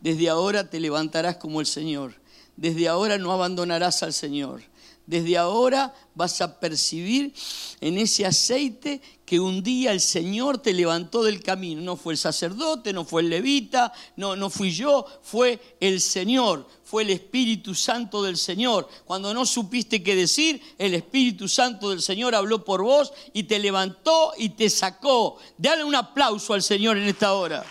Desde 0.00 0.28
ahora 0.28 0.68
te 0.68 0.80
levantarás 0.80 1.36
como 1.36 1.60
el 1.60 1.66
Señor. 1.66 2.14
Desde 2.56 2.88
ahora 2.88 3.18
no 3.18 3.32
abandonarás 3.32 4.02
al 4.02 4.12
Señor. 4.12 4.62
Desde 5.06 5.36
ahora 5.36 5.92
vas 6.14 6.40
a 6.40 6.60
percibir 6.60 7.34
en 7.80 7.98
ese 7.98 8.24
aceite 8.24 9.00
que 9.24 9.40
un 9.40 9.62
día 9.62 9.90
el 9.90 10.00
Señor 10.00 10.58
te 10.58 10.72
levantó 10.72 11.24
del 11.24 11.42
camino. 11.42 11.82
No 11.82 11.96
fue 11.96 12.12
el 12.12 12.18
sacerdote, 12.18 12.92
no 12.92 13.04
fue 13.04 13.22
el 13.22 13.30
levita, 13.30 13.92
no, 14.16 14.36
no 14.36 14.48
fui 14.48 14.70
yo, 14.70 15.04
fue 15.22 15.58
el 15.80 16.00
Señor, 16.00 16.68
fue 16.84 17.02
el 17.02 17.10
Espíritu 17.10 17.74
Santo 17.74 18.22
del 18.22 18.36
Señor. 18.36 18.88
Cuando 19.04 19.34
no 19.34 19.44
supiste 19.44 20.02
qué 20.02 20.14
decir, 20.14 20.62
el 20.78 20.94
Espíritu 20.94 21.48
Santo 21.48 21.90
del 21.90 22.00
Señor 22.00 22.34
habló 22.34 22.64
por 22.64 22.82
vos 22.82 23.12
y 23.32 23.44
te 23.44 23.58
levantó 23.58 24.34
y 24.38 24.50
te 24.50 24.70
sacó. 24.70 25.38
Dale 25.58 25.82
un 25.82 25.96
aplauso 25.96 26.54
al 26.54 26.62
Señor 26.62 26.96
en 26.96 27.08
esta 27.08 27.32
hora. 27.34 27.64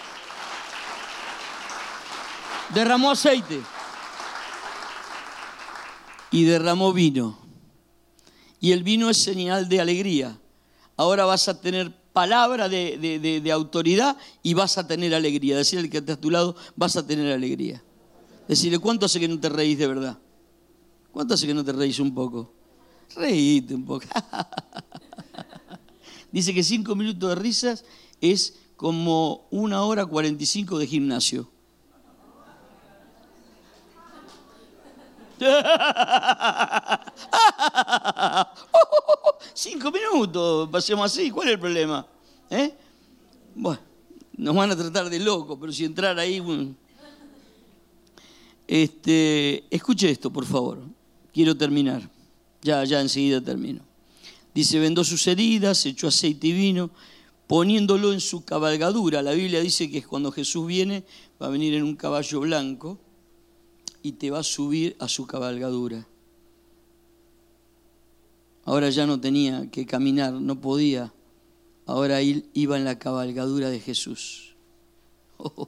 Derramó 2.74 3.12
aceite 3.12 3.62
y 6.32 6.46
derramó 6.46 6.94
vino. 6.94 7.38
Y 8.60 8.72
el 8.72 8.84
vino 8.84 9.10
es 9.10 9.18
señal 9.18 9.68
de 9.68 9.82
alegría. 9.82 10.40
Ahora 10.96 11.26
vas 11.26 11.48
a 11.48 11.60
tener 11.60 11.94
palabra 12.14 12.70
de, 12.70 13.52
autoridad 13.54 14.18
y 14.44 14.54
vas 14.54 14.78
a 14.78 14.88
tener 14.88 15.14
alegría. 15.14 15.58
Decirle 15.58 15.90
que 15.90 15.98
está 15.98 16.14
a 16.14 16.22
tu 16.22 16.30
lado, 16.30 16.56
vas 16.76 16.96
a 16.96 17.06
tener 17.06 17.32
alegría. 17.32 17.84
Decirle, 18.48 18.80
¿cuánto 18.80 19.06
hace 19.06 19.20
que 19.20 19.28
no 19.28 19.40
te 19.40 19.50
reís 19.50 19.78
de 19.78 19.88
verdad? 19.88 20.18
¿Cuánto 21.12 21.34
hace 21.34 21.48
que 21.48 21.54
no 21.54 21.64
te 21.64 21.72
reís 21.72 22.00
un 22.00 22.14
poco? 22.14 22.54
Reíte 23.16 23.76
un 23.76 23.86
poco. 23.86 24.06
Dice 26.32 26.54
que 26.54 26.64
cinco 26.64 26.96
minutos 26.96 27.30
de 27.30 27.36
risas 27.36 27.84
es 28.22 28.56
como 28.78 29.48
una 29.52 29.84
hora 29.84 30.06
cuarenta 30.06 30.44
y 30.44 30.46
cinco 30.46 30.80
de 30.80 30.88
gimnasio. 30.88 31.50
Cinco 39.54 39.92
minutos, 39.92 40.70
pasemos 40.70 41.06
así, 41.06 41.30
¿cuál 41.32 41.48
es 41.48 41.54
el 41.56 41.60
problema? 41.60 42.06
¿Eh? 42.50 42.74
Bueno, 43.56 43.82
nos 44.38 44.56
van 44.56 44.72
a 44.72 44.76
tratar 44.76 45.10
de 45.10 45.20
locos, 45.20 45.58
pero 45.60 45.72
si 45.72 45.86
entrar 45.86 46.20
ahí... 46.20 46.44
Este, 48.68 49.64
escuche 49.70 50.12
esto, 50.12 50.32
por 50.32 50.46
favor. 50.46 50.80
Quiero 51.34 51.58
terminar. 51.58 52.08
Ya, 52.62 52.84
ya 52.86 53.02
enseguida 53.02 53.42
termino. 53.42 53.82
Dice, 54.54 54.80
vendó 54.80 55.04
sus 55.04 55.26
heridas, 55.28 55.86
echó 55.86 56.08
aceite 56.08 56.48
y 56.48 56.54
vino, 56.54 56.90
poniéndolo 57.48 58.14
en 58.14 58.22
su 58.22 58.46
cabalgadura. 58.46 59.24
La 59.24 59.32
Biblia 59.32 59.60
dice 59.60 59.90
que 59.90 60.04
cuando 60.04 60.32
Jesús 60.32 60.68
viene, 60.68 61.04
va 61.42 61.48
a 61.48 61.50
venir 61.50 61.74
en 61.74 61.82
un 61.84 61.96
caballo 61.96 62.42
blanco 62.42 63.00
y 64.04 64.14
te 64.14 64.32
va 64.32 64.40
a 64.40 64.44
subir 64.44 64.96
a 65.00 65.08
su 65.08 65.28
cabalgadura. 65.28 66.08
Ahora 68.66 68.90
ya 68.90 69.06
no 69.06 69.20
tenía 69.20 69.70
que 69.72 69.86
caminar, 69.86 70.34
no 70.34 70.60
podía. 70.60 71.14
Ahora 71.86 72.22
él 72.22 72.50
iba 72.54 72.78
en 72.78 72.86
la 72.86 72.98
cabalgadura 73.00 73.70
de 73.70 73.80
Jesús. 73.80 74.56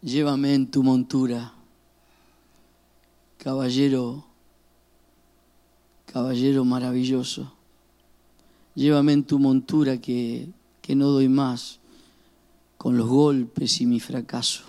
Llévame 0.00 0.54
en 0.54 0.70
tu 0.70 0.84
montura, 0.84 1.52
caballero, 3.38 4.24
caballero 6.06 6.64
maravilloso. 6.64 7.52
Llévame 8.76 9.14
en 9.14 9.24
tu 9.24 9.40
montura 9.40 10.00
que, 10.00 10.48
que 10.82 10.94
no 10.94 11.08
doy 11.08 11.28
más 11.28 11.77
con 12.78 12.96
los 12.96 13.06
golpes 13.06 13.80
y 13.82 13.86
mi 13.86 14.00
fracaso. 14.00 14.62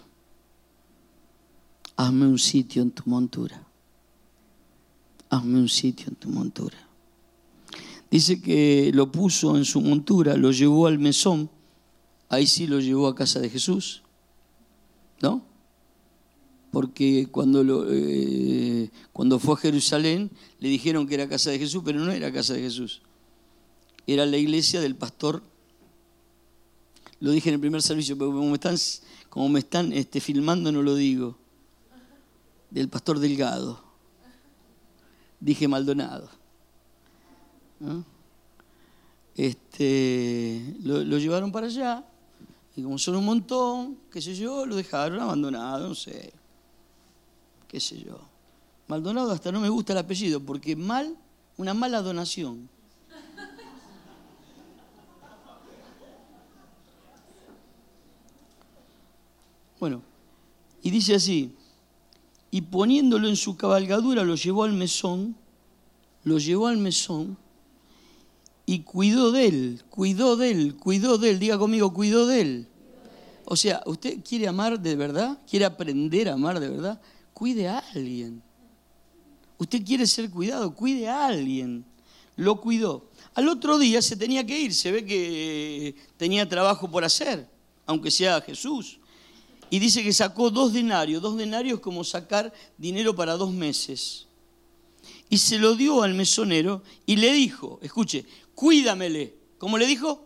Hazme 1.96 2.28
un 2.28 2.40
sitio 2.40 2.82
en 2.82 2.92
tu 2.92 3.04
montura. 3.06 3.66
Hazme 5.30 5.60
un 5.60 5.70
sitio 5.70 6.08
en 6.10 6.16
tu 6.16 6.30
montura. 6.30 6.78
Dice 8.12 8.42
que 8.42 8.92
lo 8.94 9.12
puso 9.12 9.56
en 9.56 9.64
su 9.64 9.80
montura, 9.80 10.36
lo 10.36 10.52
llevó 10.52 10.88
al 10.88 11.00
mesón, 11.00 11.50
ahí 12.28 12.48
sí 12.48 12.68
lo 12.68 12.80
llevó 12.80 13.08
a 13.08 13.16
casa 13.16 13.40
de 13.40 13.50
Jesús, 13.50 14.02
¿no? 15.22 15.50
porque 16.72 17.28
cuando, 17.32 17.88
eh, 17.90 18.90
cuando 19.12 19.40
fue 19.40 19.56
a 19.56 19.58
Jerusalén 19.58 20.30
le 20.60 20.70
dijeron 20.70 21.08
que 21.08 21.16
era 21.16 21.28
casa 21.28 21.50
de 21.50 21.60
Jesús, 21.60 21.82
pero 21.84 22.00
no 22.00 22.12
era 22.12 22.32
casa 22.32 22.54
de 22.54 22.62
Jesús. 22.62 23.02
Era 24.06 24.26
la 24.26 24.38
iglesia 24.38 24.82
del 24.82 24.96
pastor. 24.96 25.44
Lo 27.20 27.32
dije 27.32 27.50
en 27.50 27.56
el 27.56 27.60
primer 27.60 27.82
servicio, 27.82 28.18
pero 28.18 28.32
como 28.32 28.48
me 28.48 28.56
están, 28.56 28.76
como 29.30 29.50
me 29.50 29.60
están 29.60 29.92
este, 29.94 30.22
filmando 30.22 30.72
no 30.72 30.82
lo 30.82 30.96
digo. 30.96 31.38
Del 32.70 32.88
pastor 32.88 33.20
Delgado. 33.20 33.84
Dije 35.40 35.68
Maldonado. 35.68 36.30
Este, 39.36 40.76
lo, 40.84 41.04
lo 41.04 41.18
llevaron 41.18 41.52
para 41.52 41.68
allá 41.68 42.06
y 42.76 42.84
como 42.84 42.98
son 42.98 43.16
un 43.16 43.26
montón, 43.26 43.98
qué 44.12 44.22
sé 44.22 44.36
yo, 44.36 44.66
lo 44.66 44.76
dejaron 44.76 45.20
abandonado, 45.20 45.88
no 45.88 45.96
sé 45.96 46.34
qué 47.70 47.80
sé 47.80 48.04
yo. 48.04 48.20
Maldonado 48.88 49.32
hasta 49.32 49.52
no 49.52 49.62
me 49.62 49.70
gusta 49.70 49.94
el 49.94 50.00
apellido, 50.00 50.42
porque 50.42 50.76
mal, 50.76 51.16
una 51.56 51.74
mala 51.74 52.02
donación. 52.02 52.68
Bueno, 59.80 60.02
y 60.82 60.92
dice 60.92 61.16
así, 61.16 61.56
y 62.52 62.62
poniéndolo 62.62 63.28
en 63.28 63.36
su 63.36 63.56
cabalgadura 63.56 64.24
lo 64.24 64.36
llevó 64.36 64.64
al 64.64 64.74
mesón, 64.74 65.36
lo 66.24 66.38
llevó 66.38 66.68
al 66.68 66.78
mesón 66.78 67.38
y 68.66 68.80
cuidó 68.80 69.32
de 69.32 69.48
él, 69.48 69.84
cuidó 69.90 70.36
de 70.36 70.52
él, 70.52 70.76
cuidó 70.76 71.18
de 71.18 71.32
él, 71.32 71.40
diga 71.40 71.58
conmigo, 71.58 71.94
cuidó 71.94 72.28
de 72.28 72.42
él. 72.42 72.68
O 73.46 73.56
sea, 73.56 73.82
¿usted 73.86 74.20
quiere 74.24 74.48
amar 74.48 74.80
de 74.80 74.96
verdad? 74.96 75.40
¿Quiere 75.50 75.66
aprender 75.66 76.30
a 76.30 76.34
amar 76.34 76.60
de 76.60 76.70
verdad? 76.70 77.02
cuide 77.40 77.70
a 77.70 77.80
alguien. 77.96 78.44
Usted 79.58 79.82
quiere 79.86 80.06
ser 80.06 80.30
cuidado, 80.30 80.76
cuide 80.76 81.08
a 81.08 81.28
alguien. 81.28 81.86
Lo 82.36 82.60
cuidó. 82.60 83.10
Al 83.34 83.48
otro 83.48 83.78
día 83.78 84.02
se 84.02 84.18
tenía 84.18 84.46
que 84.46 84.60
ir, 84.60 84.74
se 84.74 84.92
ve 84.92 85.06
que 85.06 85.96
tenía 86.18 86.48
trabajo 86.50 86.92
por 86.92 87.06
hacer, 87.06 87.48
aunque 87.86 88.12
sea 88.12 88.42
Jesús. 88.42 89.00
Y 89.70 89.80
dice 89.80 90.04
que 90.04 90.14
sacó 90.14 90.50
dos 90.50 90.74
denarios, 90.74 91.22
dos 91.22 91.38
denarios 91.38 91.80
como 91.80 92.04
sacar 92.04 92.52
dinero 92.78 93.16
para 93.16 93.38
dos 93.38 93.52
meses. 93.52 94.28
Y 95.30 95.38
se 95.38 95.60
lo 95.60 95.76
dio 95.76 96.02
al 96.02 96.16
mesonero 96.16 96.82
y 97.06 97.18
le 97.18 97.32
dijo, 97.32 97.80
escuche, 97.82 98.26
cuídamele. 98.56 99.36
¿Cómo 99.60 99.78
le 99.78 99.86
dijo? 99.86 100.26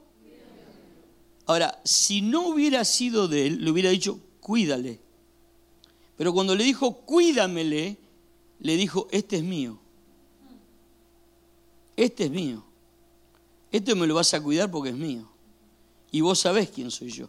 Ahora, 1.46 1.82
si 1.84 2.22
no 2.22 2.48
hubiera 2.48 2.86
sido 2.86 3.28
de 3.28 3.48
él, 3.48 3.66
le 3.66 3.72
hubiera 3.72 3.90
dicho, 3.90 4.20
cuídale. 4.40 5.02
Pero 6.16 6.34
cuando 6.34 6.56
le 6.56 6.64
dijo, 6.64 7.02
cuídamele, 7.02 7.98
le 8.60 8.78
dijo, 8.78 9.08
este 9.12 9.38
es 9.38 9.44
mío. 9.44 9.80
Este 11.98 12.26
es 12.26 12.32
mío. 12.32 12.64
Este 13.72 13.94
me 13.94 14.08
lo 14.08 14.16
vas 14.16 14.34
a 14.34 14.42
cuidar 14.42 14.72
porque 14.72 14.90
es 14.92 14.96
mío. 14.96 15.30
Y 16.12 16.22
vos 16.22 16.40
sabés 16.40 16.70
quién 16.70 16.92
soy 16.92 17.10
yo. 17.10 17.28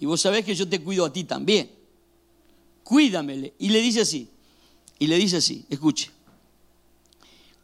Y 0.00 0.06
vos 0.06 0.20
sabés 0.20 0.44
que 0.44 0.54
yo 0.54 0.68
te 0.68 0.82
cuido 0.82 1.04
a 1.04 1.12
ti 1.12 1.24
también. 1.24 1.70
Cuídamele. 2.84 3.54
Y 3.58 3.68
le 3.70 3.80
dice 3.80 4.02
así. 4.02 4.28
Y 4.98 5.06
le 5.06 5.16
dice 5.16 5.36
así, 5.36 5.64
escuche. 5.68 6.10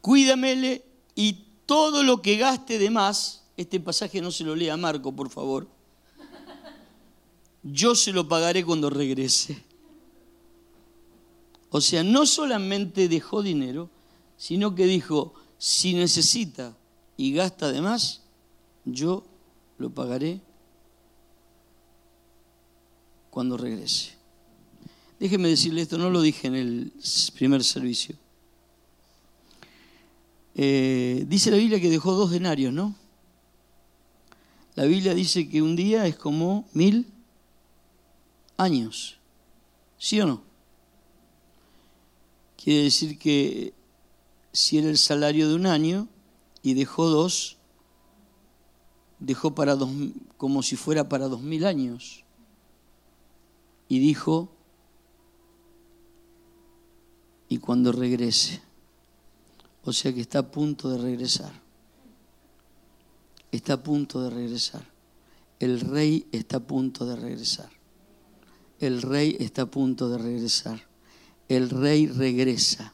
Cuídamele 0.01 0.83
y 1.15 1.45
todo 1.65 2.03
lo 2.03 2.21
que 2.21 2.37
gaste 2.37 2.77
de 2.77 2.89
más, 2.89 3.43
este 3.57 3.79
pasaje 3.79 4.21
no 4.21 4.31
se 4.31 4.43
lo 4.43 4.55
lea 4.55 4.73
a 4.73 4.77
Marco, 4.77 5.15
por 5.15 5.29
favor. 5.29 5.67
Yo 7.63 7.95
se 7.95 8.11
lo 8.11 8.27
pagaré 8.27 8.63
cuando 8.63 8.89
regrese. 8.89 9.63
O 11.71 11.81
sea, 11.81 12.03
no 12.03 12.25
solamente 12.25 13.09
dejó 13.09 13.41
dinero, 13.41 13.89
sino 14.37 14.75
que 14.75 14.85
dijo, 14.85 15.33
si 15.57 15.93
necesita 15.93 16.77
y 17.17 17.33
gasta 17.33 17.71
de 17.71 17.81
más, 17.81 18.21
yo 18.85 19.25
lo 19.77 19.89
pagaré 19.89 20.41
cuando 23.35 23.57
regrese. 23.57 24.13
Déjeme 25.19 25.49
decirle 25.49 25.81
esto, 25.81 25.97
no 25.97 26.09
lo 26.09 26.21
dije 26.21 26.47
en 26.47 26.55
el 26.55 26.93
primer 27.33 27.65
servicio. 27.65 28.15
Eh, 30.55 31.25
dice 31.27 31.51
la 31.51 31.57
Biblia 31.57 31.81
que 31.81 31.89
dejó 31.89 32.13
dos 32.13 32.31
denarios, 32.31 32.71
¿no? 32.71 32.95
La 34.75 34.85
Biblia 34.85 35.13
dice 35.13 35.49
que 35.49 35.61
un 35.61 35.75
día 35.75 36.07
es 36.07 36.15
como 36.15 36.65
mil 36.71 37.11
años. 38.55 39.17
¿Sí 39.97 40.21
o 40.21 40.27
no? 40.27 40.41
Quiere 42.55 42.83
decir 42.83 43.19
que 43.19 43.73
si 44.53 44.77
era 44.77 44.87
el 44.87 44.97
salario 44.97 45.49
de 45.49 45.55
un 45.55 45.65
año 45.65 46.07
y 46.63 46.73
dejó 46.73 47.09
dos, 47.09 47.57
dejó 49.19 49.53
para 49.53 49.75
dos, 49.75 49.89
como 50.37 50.63
si 50.63 50.77
fuera 50.77 51.09
para 51.09 51.27
dos 51.27 51.41
mil 51.41 51.65
años. 51.65 52.24
Y 53.87 53.99
dijo, 53.99 54.51
y 57.49 57.59
cuando 57.59 57.91
regrese, 57.91 58.61
o 59.83 59.93
sea 59.93 60.13
que 60.13 60.21
está 60.21 60.39
a 60.39 60.51
punto 60.51 60.89
de 60.89 60.97
regresar, 60.97 61.53
está 63.51 63.73
a 63.73 63.83
punto 63.83 64.21
de 64.23 64.29
regresar, 64.29 64.85
el 65.59 65.79
rey 65.79 66.27
está 66.31 66.57
a 66.57 66.59
punto 66.61 67.05
de 67.05 67.15
regresar, 67.15 67.69
el 68.79 69.01
rey 69.01 69.37
está 69.39 69.63
a 69.63 69.65
punto 69.67 70.09
de 70.09 70.17
regresar 70.17 70.95
el 71.47 71.69
rey 71.69 72.07
regresa. 72.07 72.93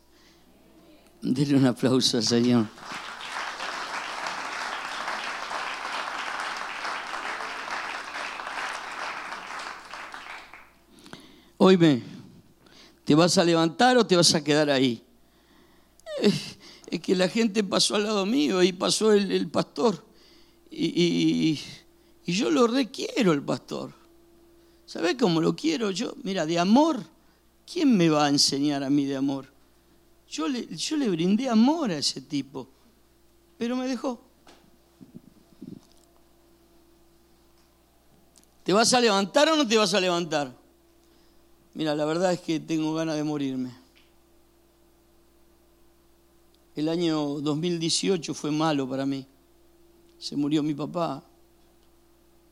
Denle 1.21 1.57
un 1.57 1.65
aplauso 1.65 2.17
al 2.17 2.23
Señor. 2.23 2.67
Oíme, 11.63 12.01
¿te 13.05 13.13
vas 13.13 13.37
a 13.37 13.43
levantar 13.43 13.95
o 13.95 14.03
te 14.03 14.15
vas 14.15 14.33
a 14.33 14.43
quedar 14.43 14.71
ahí? 14.71 15.03
Es 16.87 16.99
que 16.99 17.15
la 17.15 17.29
gente 17.29 17.63
pasó 17.63 17.93
al 17.93 18.03
lado 18.03 18.25
mío 18.25 18.63
y 18.63 18.73
pasó 18.73 19.13
el, 19.13 19.47
pastor. 19.47 20.03
Y, 20.71 21.59
y, 22.25 22.31
yo 22.33 22.49
lo 22.49 22.65
requiero 22.65 23.31
el 23.31 23.43
pastor. 23.43 23.93
¿Sabes 24.87 25.15
cómo 25.19 25.39
lo 25.39 25.55
quiero 25.55 25.91
yo? 25.91 26.15
Mira, 26.23 26.47
de 26.47 26.57
amor 26.57 27.05
¿Quién 27.71 27.95
me 27.95 28.09
va 28.09 28.25
a 28.25 28.29
enseñar 28.29 28.83
a 28.83 28.89
mí 28.89 29.05
de 29.05 29.15
amor? 29.15 29.45
Yo 30.27 30.47
le, 30.47 30.65
yo 30.75 30.97
le 30.97 31.09
brindé 31.09 31.47
amor 31.47 31.91
a 31.91 31.99
ese 31.99 32.21
tipo, 32.21 32.67
pero 33.59 33.75
me 33.75 33.87
dejó. 33.87 34.19
¿Te 38.63 38.73
vas 38.73 38.91
a 38.95 38.99
levantar 38.99 39.47
o 39.49 39.55
no 39.55 39.67
te 39.67 39.77
vas 39.77 39.93
a 39.93 40.01
levantar? 40.01 40.60
Mira, 41.73 41.95
la 41.95 42.05
verdad 42.05 42.33
es 42.33 42.41
que 42.41 42.59
tengo 42.59 42.93
ganas 42.93 43.15
de 43.15 43.23
morirme. 43.23 43.71
El 46.75 46.89
año 46.89 47.39
2018 47.39 48.33
fue 48.33 48.51
malo 48.51 48.87
para 48.87 49.05
mí. 49.05 49.25
Se 50.19 50.35
murió 50.35 50.63
mi 50.63 50.73
papá, 50.73 51.23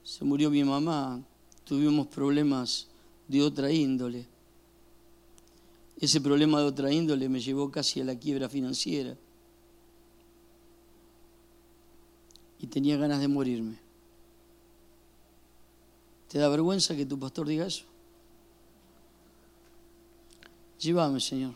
se 0.04 0.26
murió 0.26 0.50
mi 0.50 0.64
mamá, 0.64 1.22
tuvimos 1.64 2.08
problemas 2.08 2.88
de 3.28 3.44
otra 3.44 3.72
índole. 3.72 4.26
Ese 6.00 6.22
problema 6.22 6.60
de 6.60 6.66
otra 6.66 6.92
índole 6.92 7.28
me 7.30 7.40
llevó 7.40 7.70
casi 7.70 8.02
a 8.02 8.06
la 8.06 8.18
quiebra 8.18 8.48
financiera. 8.50 9.16
Y 12.60 12.68
tenía 12.68 12.98
ganas 12.98 13.20
de 13.20 13.28
morirme. 13.28 13.78
¿Te 16.30 16.40
da 16.40 16.48
vergüenza 16.50 16.96
que 16.96 17.06
tu 17.06 17.20
pastor 17.20 17.48
diga 17.48 17.66
eso? 17.66 17.89
Llévame, 20.80 21.20
Señor. 21.20 21.54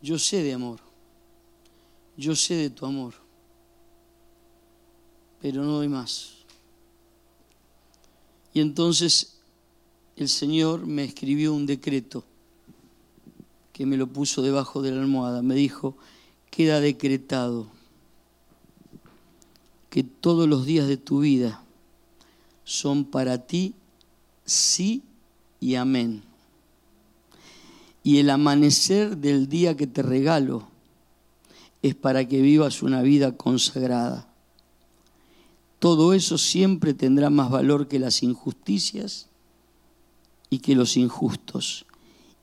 Yo 0.00 0.18
sé 0.18 0.42
de 0.42 0.52
amor. 0.52 0.80
Yo 2.16 2.36
sé 2.36 2.54
de 2.54 2.70
tu 2.70 2.86
amor. 2.86 3.14
Pero 5.40 5.64
no 5.64 5.72
doy 5.72 5.88
más. 5.88 6.36
Y 8.52 8.60
entonces 8.60 9.38
el 10.16 10.28
Señor 10.28 10.86
me 10.86 11.04
escribió 11.04 11.52
un 11.54 11.66
decreto 11.66 12.24
que 13.72 13.86
me 13.86 13.96
lo 13.96 14.06
puso 14.06 14.42
debajo 14.42 14.82
de 14.82 14.92
la 14.92 15.00
almohada. 15.00 15.42
Me 15.42 15.54
dijo, 15.54 15.96
queda 16.50 16.80
decretado 16.80 17.68
que 19.88 20.04
todos 20.04 20.48
los 20.48 20.66
días 20.66 20.86
de 20.86 20.96
tu 20.96 21.20
vida 21.20 21.62
son 22.64 23.04
para 23.04 23.46
ti 23.46 23.74
sí 24.44 25.02
y 25.58 25.74
amén. 25.74 26.29
Y 28.02 28.18
el 28.18 28.30
amanecer 28.30 29.18
del 29.18 29.48
día 29.48 29.76
que 29.76 29.86
te 29.86 30.02
regalo 30.02 30.68
es 31.82 31.94
para 31.94 32.26
que 32.26 32.40
vivas 32.40 32.82
una 32.82 33.02
vida 33.02 33.36
consagrada. 33.36 34.28
Todo 35.78 36.12
eso 36.12 36.36
siempre 36.36 36.92
tendrá 36.92 37.30
más 37.30 37.50
valor 37.50 37.88
que 37.88 37.98
las 37.98 38.22
injusticias 38.22 39.28
y 40.50 40.58
que 40.58 40.74
los 40.74 40.96
injustos. 40.96 41.86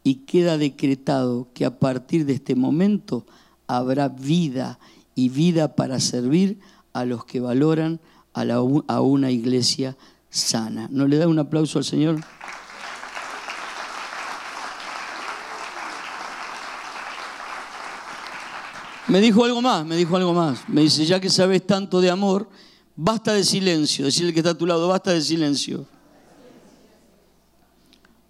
Y 0.04 0.15
queda 0.26 0.58
decretado 0.58 1.48
que 1.54 1.65
a 1.65 1.80
partir 1.80 2.26
de 2.26 2.34
este 2.34 2.56
momento 2.56 3.26
habrá 3.67 4.10
vida 4.10 4.80
y 5.13 5.30
vida 5.30 5.76
para 5.76 6.00
servir 6.00 6.60
a 6.93 7.06
los 7.06 7.26
que 7.26 7.39
valoran 7.39 8.00
a, 8.34 9.02
una 9.02 9.32
iglesia 9.32 9.98
sana. 10.30 10.88
¿No 10.91 11.08
le 11.08 11.17
da 11.17 11.28
un 11.28 11.39
aplauso 11.39 11.80
al 11.80 11.86
Señor? 11.86 12.22
Me 19.08 19.22
dijo 19.22 19.46
algo 19.46 19.62
más, 19.62 19.86
me 19.86 19.96
dijo 19.96 20.17
algo 20.17 20.34
más. 20.34 20.67
Me 20.67 20.82
dice, 20.82 21.06
ya 21.06 21.20
que 21.22 21.30
sabes 21.30 21.65
tanto 21.65 22.02
de 22.02 22.10
amor, 22.10 22.50
basta 22.96 23.34
de 23.34 23.43
silencio. 23.43 24.06
Decirle 24.06 24.34
que 24.34 24.39
está 24.39 24.52
a 24.52 24.58
tu 24.58 24.65
lado, 24.65 24.88
basta 24.88 25.13
de 25.13 25.22
silencio. 25.22 25.86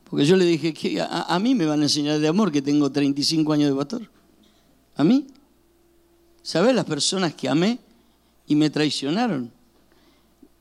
Porque 0.03 0.23
yo 0.23 0.37
le 0.37 0.45
dije, 0.45 0.73
que 0.73 1.01
a, 1.01 1.39
mí 1.39 1.55
me 1.55 1.65
van 1.65 1.79
a 1.79 1.83
enseñar 1.83 2.19
de 2.19 2.27
amor 2.27 2.51
que 2.51 2.61
tengo 2.61 2.91
35 2.91 3.53
años 3.53 3.71
de 3.71 3.75
pastor. 3.75 4.09
¿A 4.95 5.03
mí? 5.03 5.25
¿Sabes 6.43 6.75
las 6.75 6.85
personas 6.85 7.33
que 7.33 7.49
amé 7.49 7.79
y 8.45 8.55
me 8.55 8.69
traicionaron? 8.69 9.51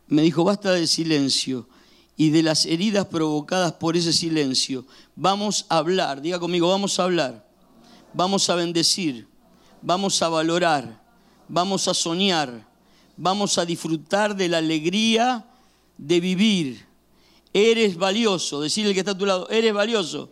Me 0.08 0.22
dijo, 0.22 0.44
basta 0.44 0.72
de 0.72 0.86
silencio 0.86 1.68
y 2.16 2.30
de 2.30 2.42
las 2.42 2.64
heridas 2.64 3.06
provocadas 3.06 3.72
por 3.72 3.96
ese 3.96 4.14
silencio. 4.14 4.86
Vamos 5.14 5.66
a 5.68 5.76
hablar, 5.76 6.22
diga 6.22 6.40
conmigo, 6.40 6.70
vamos 6.70 6.98
a 6.98 7.04
hablar. 7.04 7.46
Vamos 8.14 8.48
a 8.48 8.54
bendecir 8.54 9.28
vamos 9.86 10.20
a 10.20 10.28
valorar, 10.28 11.00
vamos 11.46 11.86
a 11.86 11.94
soñar, 11.94 12.66
vamos 13.16 13.56
a 13.56 13.64
disfrutar 13.64 14.34
de 14.34 14.48
la 14.48 14.58
alegría 14.58 15.46
de 15.96 16.18
vivir. 16.18 16.84
Eres 17.52 17.96
valioso, 17.96 18.60
decirle 18.60 18.92
que 18.92 18.98
está 18.98 19.12
a 19.12 19.18
tu 19.18 19.24
lado, 19.24 19.48
eres 19.48 19.72
valioso. 19.72 20.28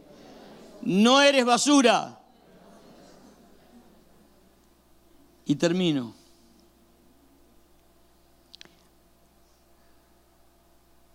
No 0.83 1.23
eres 1.23 1.45
basura. 1.45 2.21
Y 5.47 5.55
termino. 5.55 6.15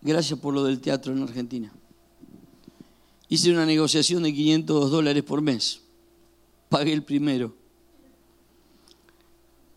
Gracias 0.00 0.38
por 0.38 0.54
lo 0.54 0.64
del 0.64 0.80
teatro 0.80 1.12
en 1.12 1.22
Argentina. 1.22 1.70
Hice 3.28 3.52
una 3.52 3.66
negociación 3.66 4.22
de 4.22 4.32
500 4.32 4.90
dólares 4.90 5.22
por 5.24 5.42
mes. 5.42 5.82
Pagué 6.70 6.94
el 6.94 7.04
primero 7.04 7.59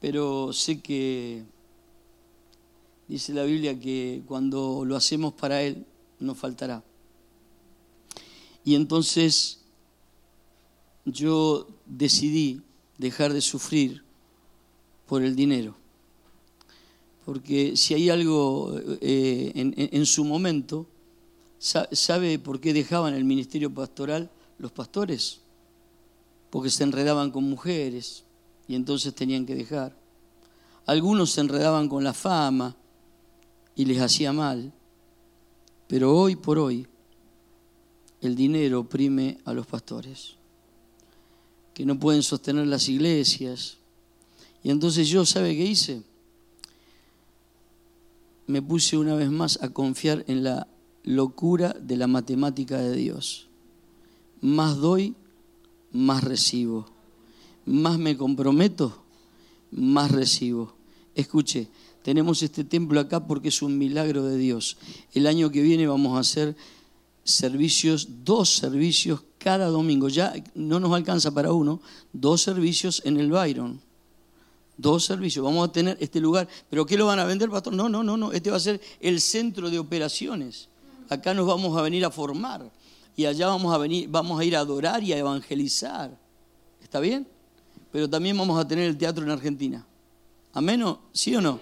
pero 0.04 0.52
sé 0.52 0.82
que 0.82 1.46
dice 3.08 3.32
la 3.32 3.46
Biblia 3.46 3.80
que 3.80 4.22
cuando 4.28 4.84
lo 4.84 4.98
hacemos 4.98 5.32
para 5.32 5.62
Él, 5.62 5.86
nos 6.20 6.38
faltará. 6.38 6.84
Y 8.66 8.76
entonces 8.76 9.62
yo 11.06 11.70
decidí 11.86 12.60
dejar 12.98 13.32
de 13.32 13.40
sufrir 13.40 14.04
por 15.08 15.24
el 15.24 15.38
dinero. 15.38 15.78
Porque 17.24 17.78
si 17.78 17.94
hay 17.94 18.10
algo 18.10 18.78
eh, 19.00 19.54
en, 19.56 20.06
su 20.06 20.26
momento, 20.26 20.86
¿sabe 21.60 22.40
por 22.40 22.60
qué 22.60 22.74
dejaban 22.74 23.14
el 23.14 23.24
ministerio 23.24 23.74
pastoral 23.74 24.30
los 24.58 24.74
pastores? 24.74 25.40
Porque 26.50 26.70
se 26.70 26.84
enredaban 26.84 27.32
con 27.32 27.46
mujeres, 27.46 28.26
y 28.74 28.76
entonces 28.76 29.14
tenían 29.14 29.46
que 29.46 29.54
dejar. 29.54 29.96
Algunos 30.88 31.30
se 31.30 31.42
enredaban 31.42 31.88
con 31.88 32.04
la 32.04 32.12
fama 32.12 32.76
y 33.76 33.86
les 33.86 34.02
hacía 34.02 34.34
mal, 34.34 34.74
pero 35.88 36.18
hoy 36.18 36.36
por 36.36 36.58
hoy 36.58 36.88
el 38.22 38.36
dinero 38.36 38.80
oprime 38.80 39.38
a 39.46 39.54
los 39.54 39.68
pastores, 39.68 40.38
que 41.76 41.86
no 41.86 42.00
pueden 42.00 42.24
sostener 42.24 42.66
las 42.66 42.90
iglesias. 42.90 43.78
Y 44.64 44.72
entonces 44.72 45.08
yo, 45.08 45.24
¿sabe 45.24 45.56
qué 45.56 45.66
hice? 45.66 46.02
Me 48.48 48.60
puse 48.64 48.98
una 48.98 49.14
vez 49.14 49.30
más 49.30 49.62
a 49.62 49.70
confiar 49.70 50.26
en 50.28 50.44
la 50.44 50.68
locura 51.04 51.76
de 51.80 51.96
la 51.96 52.08
matemática 52.08 52.80
de 52.80 52.96
Dios. 52.96 53.50
Más 54.42 54.78
doy, 54.78 55.16
más 55.92 56.24
recibo 56.24 56.93
más 57.66 57.98
me 57.98 58.18
comprometo, 58.18 59.04
más 59.72 60.12
recibo. 60.12 60.74
Escuche, 61.16 61.68
tenemos 62.04 62.44
este 62.44 62.64
templo 62.64 63.00
acá 63.00 63.26
porque 63.26 63.50
es 63.50 63.62
un 63.62 63.78
milagro 63.78 64.24
de 64.24 64.38
Dios. 64.38 64.78
El 65.14 65.28
año 65.28 65.50
que 65.52 65.62
viene 65.62 65.88
vamos 65.88 66.18
a 66.18 66.20
hacer 66.20 66.56
servicios, 67.24 68.08
dos 68.24 68.50
servicios 68.50 69.22
cada 69.38 69.68
domingo. 69.68 70.10
Ya 70.10 70.34
no 70.56 70.80
nos 70.80 70.94
alcanza 70.94 71.32
para 71.32 71.54
uno, 71.54 71.82
dos 72.12 72.42
servicios 72.42 73.02
en 73.06 73.18
el 73.18 73.32
Byron. 73.32 73.80
Dos 74.76 75.06
servicios. 75.06 75.46
Vamos 75.46 75.70
a 75.70 75.72
tener 75.72 75.98
este 76.00 76.20
lugar. 76.20 76.48
¿Pero 76.70 76.86
qué 76.86 76.98
lo 76.98 77.06
van 77.06 77.20
a 77.20 77.26
vender, 77.26 77.50
pastor? 77.50 77.74
No, 77.74 77.88
no, 77.90 78.04
no, 78.04 78.18
no. 78.18 78.32
Este 78.32 78.50
va 78.50 78.58
a 78.58 78.60
ser 78.60 78.82
el 79.00 79.22
centro 79.22 79.70
de 79.70 79.78
operaciones. 79.78 80.68
Acá 81.10 81.34
nos 81.34 81.46
vamos 81.46 81.78
a 81.78 81.82
venir 81.84 82.04
a 82.06 82.10
formar. 82.10 82.72
Y 83.16 83.26
allá 83.26 83.48
vamos 83.48 83.74
a 83.74 83.78
venir, 83.78 84.10
vamos 84.10 84.40
a 84.40 84.44
ir 84.44 84.56
a 84.56 84.60
adorar 84.60 85.04
y 85.04 85.14
a 85.14 85.18
evangelizar. 85.18 86.18
¿Está 86.82 87.00
bien? 87.00 87.28
Pero 87.94 88.10
también 88.10 88.36
vamos 88.36 88.60
a 88.60 88.68
tener 88.68 88.90
el 88.90 88.98
teatro 88.98 89.24
en 89.24 89.30
Argentina. 89.30 89.86
¿Amén? 90.52 90.84
¿Sí 91.12 91.36
o 91.36 91.42
no? 91.42 91.60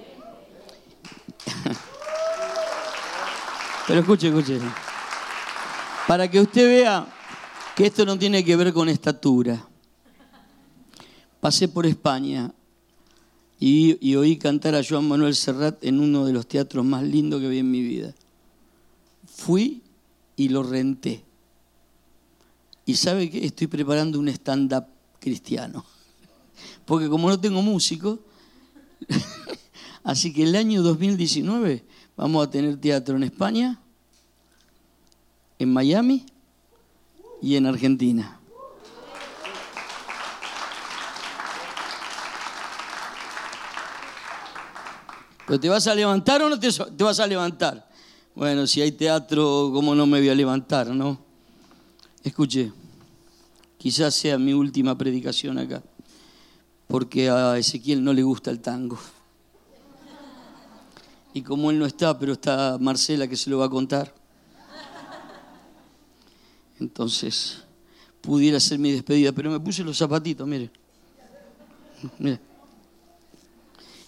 Pero 3.85 3.99
escuche, 3.99 4.29
escuche. 4.29 4.57
Para 6.07 6.31
que 6.31 6.39
usted 6.39 6.65
vea 6.67 7.05
que 7.75 7.87
esto 7.87 8.05
no 8.05 8.17
tiene 8.17 8.45
que 8.45 8.55
ver 8.55 8.71
con 8.71 8.87
estatura. 8.87 9.67
Pasé 11.41 11.67
por 11.67 11.85
España 11.85 12.53
y, 13.59 13.97
y, 13.99 14.15
oí 14.15 14.37
cantar 14.37 14.73
a 14.75 14.83
Joan 14.87 15.09
Manuel 15.09 15.35
Serrat 15.35 15.83
en 15.83 15.99
uno 15.99 16.23
de 16.25 16.31
los 16.31 16.47
teatros 16.47 16.85
más 16.85 17.03
lindos 17.03 17.41
que 17.41 17.49
vi 17.49 17.59
en 17.59 17.69
mi 17.69 17.81
vida. 17.81 18.13
Fui 19.25 19.81
y 20.37 20.47
lo 20.47 20.63
renté. 20.63 21.25
Y 22.85 22.95
sabe 22.95 23.29
que 23.29 23.45
estoy 23.45 23.67
preparando 23.67 24.17
un 24.17 24.29
stand-up 24.29 24.85
cristiano 25.19 25.83
porque 26.85 27.09
como 27.09 27.29
no 27.29 27.39
tengo 27.39 27.61
músico, 27.61 28.19
así 30.03 30.33
que 30.33 30.43
el 30.43 30.55
año 30.55 30.81
2019 30.81 31.83
vamos 32.15 32.47
a 32.47 32.49
tener 32.49 32.77
teatro 32.77 33.15
en 33.15 33.23
España, 33.23 33.79
en 35.59 35.71
Miami 35.73 36.25
y 37.41 37.55
en 37.55 37.65
Argentina. 37.65 38.37
¿Pero 45.47 45.59
te 45.59 45.69
vas 45.69 45.85
a 45.87 45.95
levantar 45.95 46.41
o 46.41 46.49
no 46.49 46.59
te, 46.59 46.69
te 46.71 47.03
vas 47.03 47.19
a 47.19 47.27
levantar? 47.27 47.89
Bueno, 48.33 48.65
si 48.65 48.81
hay 48.81 48.93
teatro, 48.93 49.71
¿cómo 49.73 49.93
no 49.93 50.05
me 50.05 50.19
voy 50.19 50.29
a 50.29 50.35
levantar, 50.35 50.87
no? 50.87 51.19
Escuche, 52.23 52.71
quizás 53.77 54.15
sea 54.15 54.37
mi 54.37 54.53
última 54.53 54.97
predicación 54.97 55.57
acá 55.57 55.83
porque 56.91 57.29
a 57.29 57.57
Ezequiel 57.57 58.03
no 58.03 58.11
le 58.11 58.21
gusta 58.21 58.51
el 58.51 58.59
tango. 58.59 58.99
Y 61.33 61.41
como 61.41 61.71
él 61.71 61.79
no 61.79 61.85
está, 61.85 62.19
pero 62.19 62.33
está 62.33 62.77
Marcela 62.81 63.29
que 63.29 63.37
se 63.37 63.49
lo 63.49 63.59
va 63.59 63.67
a 63.67 63.69
contar. 63.69 64.13
Entonces, 66.81 67.63
pudiera 68.19 68.59
ser 68.59 68.77
mi 68.77 68.91
despedida, 68.91 69.31
pero 69.31 69.49
me 69.49 69.59
puse 69.61 69.85
los 69.85 69.97
zapatitos, 69.97 70.45
mire. 70.45 70.69
mire. 72.19 72.41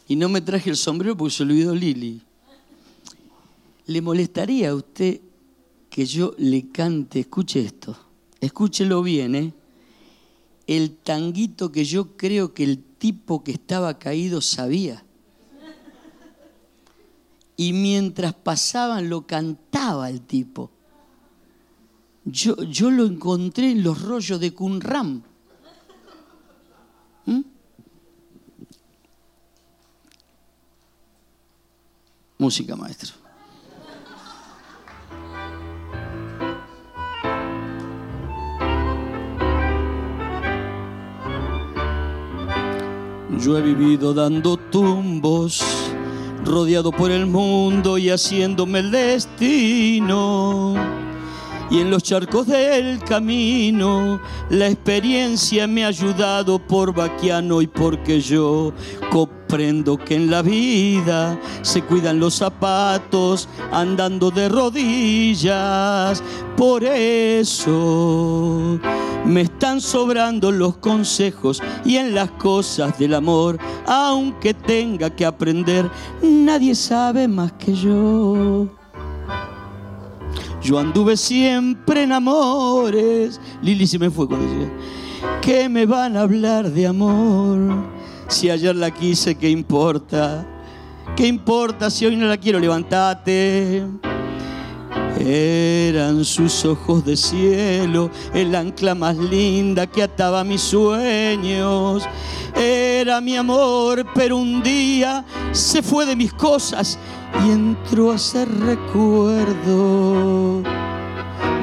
Y 0.09 0.17
no 0.17 0.27
me 0.27 0.41
traje 0.41 0.69
el 0.69 0.75
sombrero 0.75 1.15
porque 1.15 1.35
se 1.35 1.43
olvidó 1.43 1.73
Lili. 1.73 2.21
¿Le 3.85 4.01
molestaría 4.01 4.71
a 4.71 4.75
usted 4.75 5.21
que 5.89 6.05
yo 6.05 6.35
le 6.37 6.69
cante? 6.69 7.21
Escuche 7.21 7.61
esto. 7.61 7.97
Escúchelo 8.41 9.01
bien, 9.01 9.35
¿eh? 9.35 9.53
El 10.67 10.95
tanguito 10.95 11.71
que 11.71 11.85
yo 11.85 12.15
creo 12.15 12.53
que 12.53 12.63
el 12.63 12.83
tipo 12.83 13.43
que 13.43 13.51
estaba 13.51 13.99
caído 13.99 14.41
sabía. 14.41 15.03
Y 17.55 17.73
mientras 17.73 18.33
pasaban 18.33 19.09
lo 19.09 19.27
cantaba 19.27 20.09
el 20.09 20.21
tipo. 20.21 20.71
Yo, 22.25 22.55
yo 22.63 22.89
lo 22.89 23.05
encontré 23.05 23.71
en 23.71 23.83
los 23.83 24.01
rollos 24.01 24.39
de 24.39 24.53
Kunram. 24.53 25.21
¿Mm? 27.25 27.41
Música, 32.37 32.75
maestro. 32.75 33.23
Yo 43.43 43.57
he 43.57 43.61
vivido 43.61 44.13
dando 44.13 44.55
tumbos, 44.55 45.61
rodeado 46.45 46.91
por 46.93 47.11
el 47.11 47.25
mundo 47.25 47.97
y 47.97 48.09
haciéndome 48.09 48.79
el 48.79 48.91
destino. 48.91 50.75
Y 51.73 51.79
en 51.79 51.89
los 51.89 52.03
charcos 52.03 52.45
del 52.45 52.99
camino 52.99 54.21
la 54.51 54.67
experiencia 54.67 55.65
me 55.65 55.83
ha 55.83 55.87
ayudado 55.87 56.59
por 56.59 56.93
vaquiano 56.93 57.63
y 57.63 57.67
porque 57.67 58.21
yo 58.21 58.71
comprendo 59.09 59.97
que 59.97 60.13
en 60.13 60.29
la 60.29 60.43
vida 60.43 61.39
se 61.63 61.81
cuidan 61.81 62.19
los 62.19 62.35
zapatos 62.35 63.49
andando 63.71 64.29
de 64.29 64.49
rodillas. 64.49 66.21
Por 66.55 66.83
eso 66.83 68.79
me 69.25 69.41
están 69.41 69.81
sobrando 69.81 70.51
los 70.51 70.77
consejos 70.77 71.59
y 71.83 71.95
en 71.95 72.13
las 72.13 72.29
cosas 72.33 72.99
del 72.99 73.15
amor, 73.15 73.57
aunque 73.87 74.53
tenga 74.53 75.09
que 75.09 75.25
aprender, 75.25 75.89
nadie 76.21 76.75
sabe 76.75 77.27
más 77.27 77.53
que 77.53 77.73
yo. 77.73 78.82
Yo 80.63 80.79
anduve 80.79 81.17
siempre 81.17 82.03
en 82.03 82.13
amores. 82.13 83.39
Lili 83.61 83.85
se 83.85 83.99
me 83.99 84.09
fue 84.09 84.27
cuando 84.27 84.47
decía. 84.47 84.71
¿Qué 85.41 85.67
me 85.67 85.85
van 85.85 86.15
a 86.15 86.21
hablar 86.21 86.71
de 86.71 86.87
amor? 86.87 87.59
Si 88.29 88.49
ayer 88.49 88.75
la 88.75 88.91
quise, 88.91 89.35
¿qué 89.35 89.49
importa? 89.49 90.47
¿Qué 91.17 91.27
importa 91.27 91.89
si 91.89 92.05
hoy 92.05 92.15
no 92.15 92.27
la 92.27 92.37
quiero? 92.37 92.59
Levantate. 92.59 93.83
Eran 95.19 96.25
sus 96.25 96.65
ojos 96.65 97.05
de 97.05 97.15
cielo, 97.15 98.09
el 98.33 98.55
ancla 98.55 98.95
más 98.95 99.17
linda 99.17 99.87
que 99.87 100.03
ataba 100.03 100.43
mis 100.43 100.61
sueños. 100.61 102.03
Era 102.55 103.21
mi 103.21 103.35
amor, 103.35 104.05
pero 104.13 104.37
un 104.37 104.61
día 104.63 105.23
se 105.51 105.81
fue 105.81 106.05
de 106.05 106.15
mis 106.15 106.33
cosas 106.33 106.97
y 107.45 107.51
entró 107.51 108.11
a 108.11 108.17
ser 108.17 108.47
recuerdo. 108.59 110.61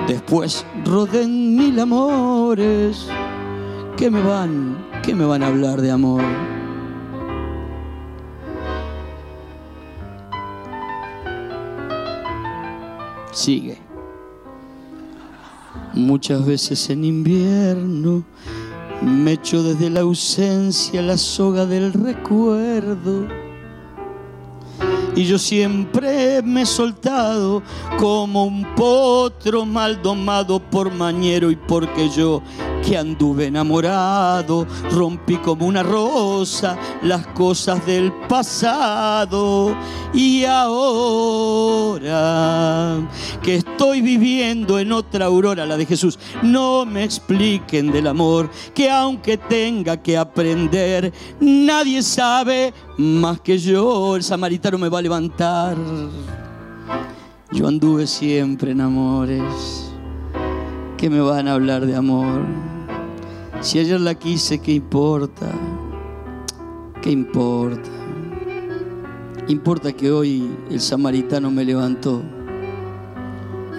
Después 0.06 0.64
rodé 0.84 1.26
mil 1.26 1.78
amores. 1.78 3.08
¿Qué 3.96 4.10
me 4.10 4.22
van, 4.22 4.86
qué 5.02 5.14
me 5.14 5.24
van 5.24 5.42
a 5.42 5.48
hablar 5.48 5.80
de 5.80 5.90
amor? 5.90 6.22
Sigue. 13.32 13.78
Muchas 15.94 16.44
veces 16.44 16.90
en 16.90 17.04
invierno 17.04 18.24
me 19.02 19.32
echo 19.32 19.62
desde 19.62 19.90
la 19.90 20.00
ausencia 20.00 21.00
la 21.00 21.16
soga 21.16 21.64
del 21.64 21.92
recuerdo 21.92 23.26
y 25.16 25.24
yo 25.24 25.38
siempre 25.38 26.40
me 26.42 26.62
he 26.62 26.66
soltado 26.66 27.62
como 27.98 28.44
un 28.44 28.64
potro 28.74 29.66
mal 29.66 30.00
domado 30.00 30.58
por 30.58 30.92
mañero 30.92 31.50
y 31.50 31.56
porque 31.56 32.08
yo 32.08 32.42
que 32.86 32.96
anduve 32.96 33.46
enamorado 33.46 34.66
rompí 34.90 35.36
como 35.36 35.66
una 35.66 35.82
rosa 35.82 36.78
las 37.02 37.26
cosas 37.28 37.84
del 37.86 38.12
pasado 38.28 39.74
y 40.12 40.44
ahora 40.44 42.10
que 43.42 43.56
estoy 43.56 44.00
viviendo 44.00 44.78
en 44.78 44.92
otra 44.92 45.26
aurora, 45.26 45.66
la 45.66 45.76
de 45.76 45.86
Jesús, 45.86 46.18
no 46.42 46.84
me 46.84 47.04
expliquen 47.04 47.90
del 47.92 48.06
amor 48.06 48.50
que 48.74 48.90
aunque 48.90 49.36
tenga 49.36 49.96
que 50.02 50.16
aprender, 50.16 51.12
nadie 51.40 52.02
sabe 52.02 52.72
más 52.98 53.40
que 53.40 53.58
yo, 53.58 54.16
el 54.16 54.22
samaritano 54.22 54.78
me 54.78 54.88
va 54.88 54.98
a 54.98 55.02
levantar. 55.02 55.76
Yo 57.52 57.66
anduve 57.66 58.06
siempre 58.06 58.70
en 58.72 58.80
amores. 58.80 59.90
¿Qué 61.00 61.08
me 61.08 61.22
van 61.22 61.48
a 61.48 61.54
hablar 61.54 61.86
de 61.86 61.96
amor? 61.96 62.42
Si 63.62 63.78
ayer 63.78 63.98
la 63.98 64.14
quise, 64.14 64.58
¿qué 64.58 64.72
importa? 64.72 65.50
¿Qué 67.00 67.10
importa? 67.10 67.88
Importa 69.48 69.94
que 69.94 70.12
hoy 70.12 70.54
el 70.70 70.78
samaritano 70.78 71.50
me 71.50 71.64
levantó. 71.64 72.20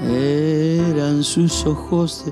Eran 0.01 1.23
sus 1.23 1.63
ojos 1.67 2.25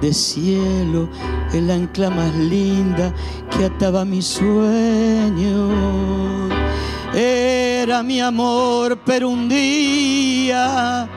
de, 0.00 0.12
cielo, 0.12 1.08
el 1.52 1.70
ancla 1.70 2.10
más 2.10 2.34
linda 2.34 3.14
que 3.56 3.66
ataba 3.66 4.04
mis 4.04 4.26
sueños. 4.26 5.72
Era 7.14 8.02
mi 8.02 8.20
amor, 8.20 8.98
pero 9.06 9.28
un 9.28 9.48
día 9.48 11.08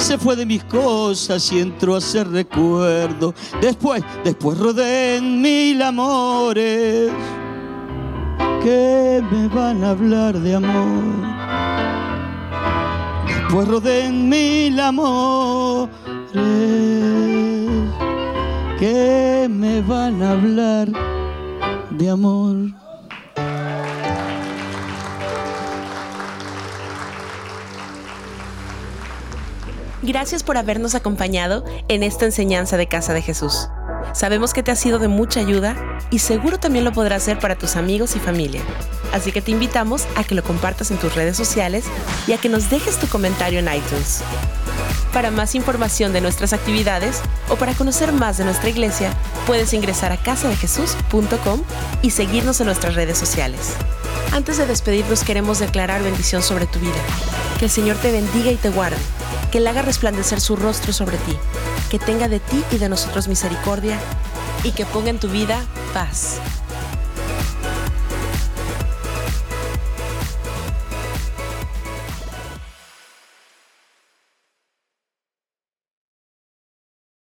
se 0.00 0.18
fue 0.18 0.36
de 0.36 0.46
mis 0.46 0.64
cosas 0.64 1.52
y 1.52 1.60
entró 1.60 1.96
a 1.96 2.00
ser 2.00 2.28
recuerdo. 2.28 3.34
Después, 3.60 4.02
después 4.24 4.58
rodé 4.58 5.16
en 5.16 5.40
mil 5.40 5.80
amores 5.82 7.10
que 8.62 9.22
me 9.30 9.48
van 9.48 9.84
a 9.84 9.90
hablar 9.90 10.38
de 10.38 10.54
amor 10.54 11.30
pues 13.50 13.66
roden 13.66 14.28
mil 14.28 14.78
amores 14.78 15.88
que 18.78 19.48
me 19.50 19.80
van 19.82 20.22
a 20.22 20.32
hablar 20.32 20.88
de 21.90 22.10
amor. 22.10 22.79
Gracias 30.10 30.42
por 30.42 30.58
habernos 30.58 30.96
acompañado 30.96 31.64
en 31.86 32.02
esta 32.02 32.24
enseñanza 32.24 32.76
de 32.76 32.88
Casa 32.88 33.14
de 33.14 33.22
Jesús. 33.22 33.68
Sabemos 34.12 34.52
que 34.52 34.64
te 34.64 34.72
ha 34.72 34.74
sido 34.74 34.98
de 34.98 35.06
mucha 35.06 35.38
ayuda 35.38 35.76
y 36.10 36.18
seguro 36.18 36.58
también 36.58 36.84
lo 36.84 36.90
podrás 36.90 37.22
hacer 37.22 37.38
para 37.38 37.54
tus 37.54 37.76
amigos 37.76 38.16
y 38.16 38.18
familia. 38.18 38.60
Así 39.12 39.30
que 39.30 39.40
te 39.40 39.52
invitamos 39.52 40.08
a 40.16 40.24
que 40.24 40.34
lo 40.34 40.42
compartas 40.42 40.90
en 40.90 40.96
tus 40.96 41.14
redes 41.14 41.36
sociales 41.36 41.84
y 42.26 42.32
a 42.32 42.38
que 42.38 42.48
nos 42.48 42.70
dejes 42.70 42.98
tu 42.98 43.06
comentario 43.06 43.60
en 43.60 43.72
iTunes. 43.72 44.24
Para 45.12 45.30
más 45.30 45.54
información 45.54 46.12
de 46.12 46.20
nuestras 46.20 46.52
actividades 46.52 47.20
o 47.48 47.54
para 47.54 47.74
conocer 47.74 48.12
más 48.12 48.36
de 48.36 48.42
nuestra 48.42 48.68
iglesia, 48.68 49.12
puedes 49.46 49.72
ingresar 49.74 50.10
a 50.10 50.16
casadejesús.com 50.16 51.62
y 52.02 52.10
seguirnos 52.10 52.58
en 52.58 52.66
nuestras 52.66 52.96
redes 52.96 53.16
sociales. 53.16 53.74
Antes 54.32 54.58
de 54.58 54.66
despedirnos 54.66 55.22
queremos 55.22 55.60
declarar 55.60 56.02
bendición 56.02 56.42
sobre 56.42 56.66
tu 56.66 56.80
vida. 56.80 56.98
Que 57.60 57.66
el 57.66 57.70
Señor 57.70 57.96
te 57.98 58.10
bendiga 58.10 58.50
y 58.50 58.56
te 58.56 58.70
guarde, 58.70 58.96
que 59.50 59.58
Él 59.58 59.66
haga 59.66 59.82
resplandecer 59.82 60.40
su 60.40 60.56
rostro 60.56 60.92
sobre 60.92 61.18
ti, 61.18 61.36
que 61.90 61.98
tenga 61.98 62.28
de 62.28 62.40
ti 62.40 62.62
y 62.70 62.78
de 62.78 62.88
nosotros 62.88 63.28
misericordia 63.28 63.98
y 64.64 64.72
que 64.72 64.86
ponga 64.86 65.10
en 65.10 65.18
tu 65.18 65.28
vida 65.28 65.64
paz. 65.92 66.40